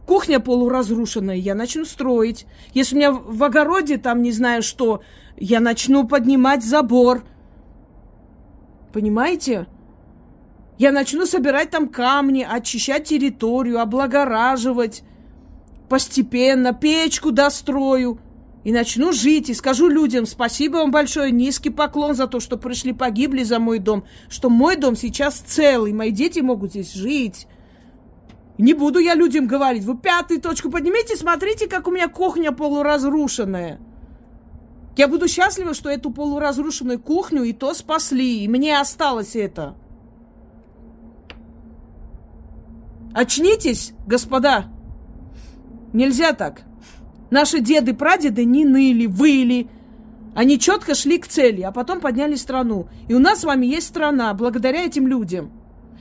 Кухня 0.06 0.38
полуразрушенная, 0.38 1.34
я 1.34 1.56
начну 1.56 1.84
строить. 1.84 2.46
Если 2.72 2.94
у 2.94 2.98
меня 2.98 3.10
в 3.10 3.42
огороде 3.42 3.98
там 3.98 4.22
не 4.22 4.30
знаю 4.30 4.62
что, 4.62 5.02
я 5.36 5.58
начну 5.58 6.06
поднимать 6.06 6.64
забор. 6.64 7.24
Понимаете? 8.92 9.66
Я 10.78 10.92
начну 10.92 11.26
собирать 11.26 11.70
там 11.70 11.88
камни, 11.88 12.46
очищать 12.48 13.08
территорию, 13.08 13.80
облагораживать. 13.80 15.02
Постепенно 15.88 16.72
печку 16.72 17.32
дострою. 17.32 18.20
И 18.64 18.72
начну 18.72 19.12
жить, 19.12 19.50
и 19.50 19.54
скажу 19.54 19.88
людям 19.88 20.24
спасибо 20.24 20.76
вам 20.76 20.92
большое, 20.92 21.32
низкий 21.32 21.70
поклон 21.70 22.14
за 22.14 22.28
то, 22.28 22.38
что 22.38 22.56
пришли, 22.56 22.92
погибли 22.92 23.42
за 23.42 23.58
мой 23.58 23.80
дом, 23.80 24.04
что 24.28 24.50
мой 24.50 24.76
дом 24.76 24.94
сейчас 24.94 25.38
целый, 25.38 25.92
мои 25.92 26.12
дети 26.12 26.38
могут 26.38 26.70
здесь 26.70 26.92
жить. 26.92 27.48
Не 28.58 28.74
буду 28.74 29.00
я 29.00 29.14
людям 29.14 29.48
говорить, 29.48 29.84
вы 29.84 29.98
пятую 29.98 30.40
точку 30.40 30.70
поднимите, 30.70 31.16
смотрите, 31.16 31.66
как 31.66 31.88
у 31.88 31.90
меня 31.90 32.06
кухня 32.06 32.52
полуразрушенная. 32.52 33.80
Я 34.96 35.08
буду 35.08 35.26
счастлива, 35.26 35.74
что 35.74 35.88
эту 35.88 36.10
полуразрушенную 36.10 37.00
кухню 37.00 37.42
и 37.42 37.52
то 37.52 37.74
спасли, 37.74 38.44
и 38.44 38.48
мне 38.48 38.78
осталось 38.78 39.34
это. 39.34 39.74
Очнитесь, 43.14 43.92
господа. 44.06 44.66
Нельзя 45.92 46.32
так. 46.32 46.62
Наши 47.32 47.60
деды, 47.60 47.94
прадеды 47.94 48.44
не 48.44 48.66
ныли, 48.66 49.06
выли. 49.06 49.66
Они 50.34 50.58
четко 50.58 50.94
шли 50.94 51.16
к 51.16 51.26
цели, 51.26 51.62
а 51.62 51.72
потом 51.72 51.98
подняли 51.98 52.34
страну. 52.34 52.88
И 53.08 53.14
у 53.14 53.18
нас 53.18 53.40
с 53.40 53.44
вами 53.44 53.64
есть 53.64 53.86
страна, 53.86 54.34
благодаря 54.34 54.84
этим 54.84 55.06
людям. 55.06 55.50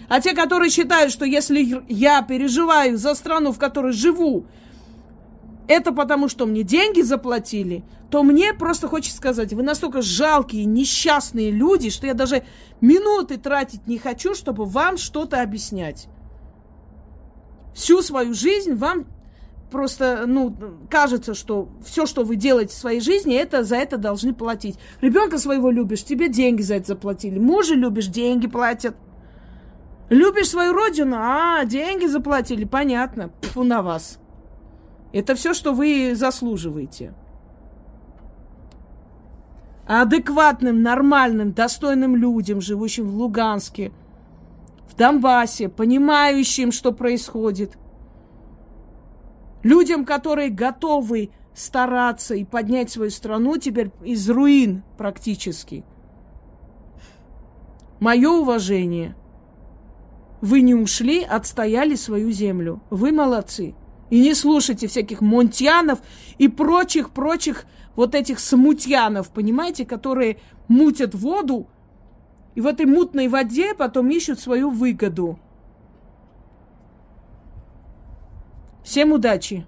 А 0.10 0.20
те, 0.20 0.34
которые 0.34 0.70
считают, 0.70 1.10
что 1.10 1.24
если 1.24 1.86
я 1.88 2.22
переживаю 2.22 2.98
за 2.98 3.16
страну, 3.16 3.54
в 3.54 3.60
которой 3.60 3.94
живу, 3.94 4.46
это 5.70 5.94
потому, 5.94 6.28
что 6.28 6.46
мне 6.46 6.64
деньги 6.64 7.00
заплатили, 7.00 7.86
то 8.10 8.24
мне 8.24 8.54
просто 8.54 8.90
хочется 8.90 9.16
сказать, 9.16 9.54
вы 9.54 9.64
настолько 9.64 10.02
жалкие, 10.02 10.66
несчастные 10.66 11.50
люди, 11.50 11.92
что 11.92 12.08
я 12.08 12.14
даже 12.14 12.44
минуты 12.82 13.38
тратить 13.38 13.88
не 13.88 13.98
хочу, 13.98 14.36
чтобы 14.36 14.66
вам 14.66 14.98
что-то 14.98 15.42
объяснять. 15.42 16.10
Всю 17.74 18.02
свою 18.02 18.34
жизнь 18.34 18.74
вам 18.74 19.06
просто, 19.72 20.26
ну, 20.28 20.56
кажется, 20.90 21.34
что 21.34 21.70
все, 21.84 22.06
что 22.06 22.24
вы 22.24 22.36
делаете 22.36 22.74
в 22.76 22.78
своей 22.78 23.00
жизни, 23.00 23.36
это 23.36 23.64
за 23.64 23.78
это 23.78 23.98
должны 23.98 24.34
платить. 24.34 24.78
Ребенка 25.00 25.40
своего 25.40 25.72
любишь, 25.72 26.04
тебе 26.04 26.30
деньги 26.30 26.62
за 26.62 26.76
это 26.76 26.88
заплатили. 26.88 27.40
Мужа 27.40 27.74
любишь, 27.74 28.08
деньги 28.08 28.48
платят. 28.48 28.96
Любишь 30.10 30.50
свою 30.50 30.74
родину? 30.74 31.16
А, 31.18 31.64
деньги 31.66 32.06
заплатили, 32.06 32.66
понятно. 32.66 33.30
Пфу 33.42 33.64
на 33.64 33.82
вас. 33.82 34.20
Это 35.14 35.36
все, 35.36 35.54
что 35.54 35.74
вы 35.74 36.14
заслуживаете. 36.16 37.14
Адекватным, 39.88 40.84
нормальным, 40.84 41.54
достойным 41.54 42.16
людям, 42.16 42.62
живущим 42.62 43.08
в 43.08 43.16
Луганске, 43.16 43.92
в 44.88 44.96
Донбассе, 44.96 45.70
понимающим, 45.70 46.72
что 46.72 46.92
происходит, 46.92 47.78
Людям, 49.64 50.06
которые 50.06 50.50
готовы 50.50 51.30
стараться 51.54 52.36
и 52.36 52.44
поднять 52.46 52.90
свою 52.90 53.12
страну 53.12 53.58
теперь 53.58 53.92
из 54.04 54.30
руин 54.30 54.84
практически. 54.98 55.84
Мое 58.00 58.30
уважение. 58.30 59.16
Вы 60.42 60.62
не 60.62 60.74
ушли, 60.74 61.24
отстояли 61.24 61.96
свою 61.96 62.32
землю. 62.32 62.82
Вы 62.90 63.12
молодцы. 63.12 63.76
И 64.10 64.20
не 64.20 64.34
слушайте 64.34 64.88
всяких 64.88 65.22
монтьянов 65.22 66.00
и 66.38 66.48
прочих-прочих 66.48 67.66
вот 67.96 68.16
этих 68.16 68.40
смутьянов, 68.40 69.30
понимаете, 69.30 69.86
которые 69.86 70.38
мутят 70.68 71.14
воду, 71.14 71.68
и 72.56 72.62
в 72.62 72.68
этой 72.68 72.86
мутной 72.86 73.28
воде 73.28 73.74
потом 73.74 74.10
ищут 74.10 74.40
свою 74.40 74.70
выгоду. 74.70 75.40
Всем 78.92 79.14
удачи! 79.14 79.66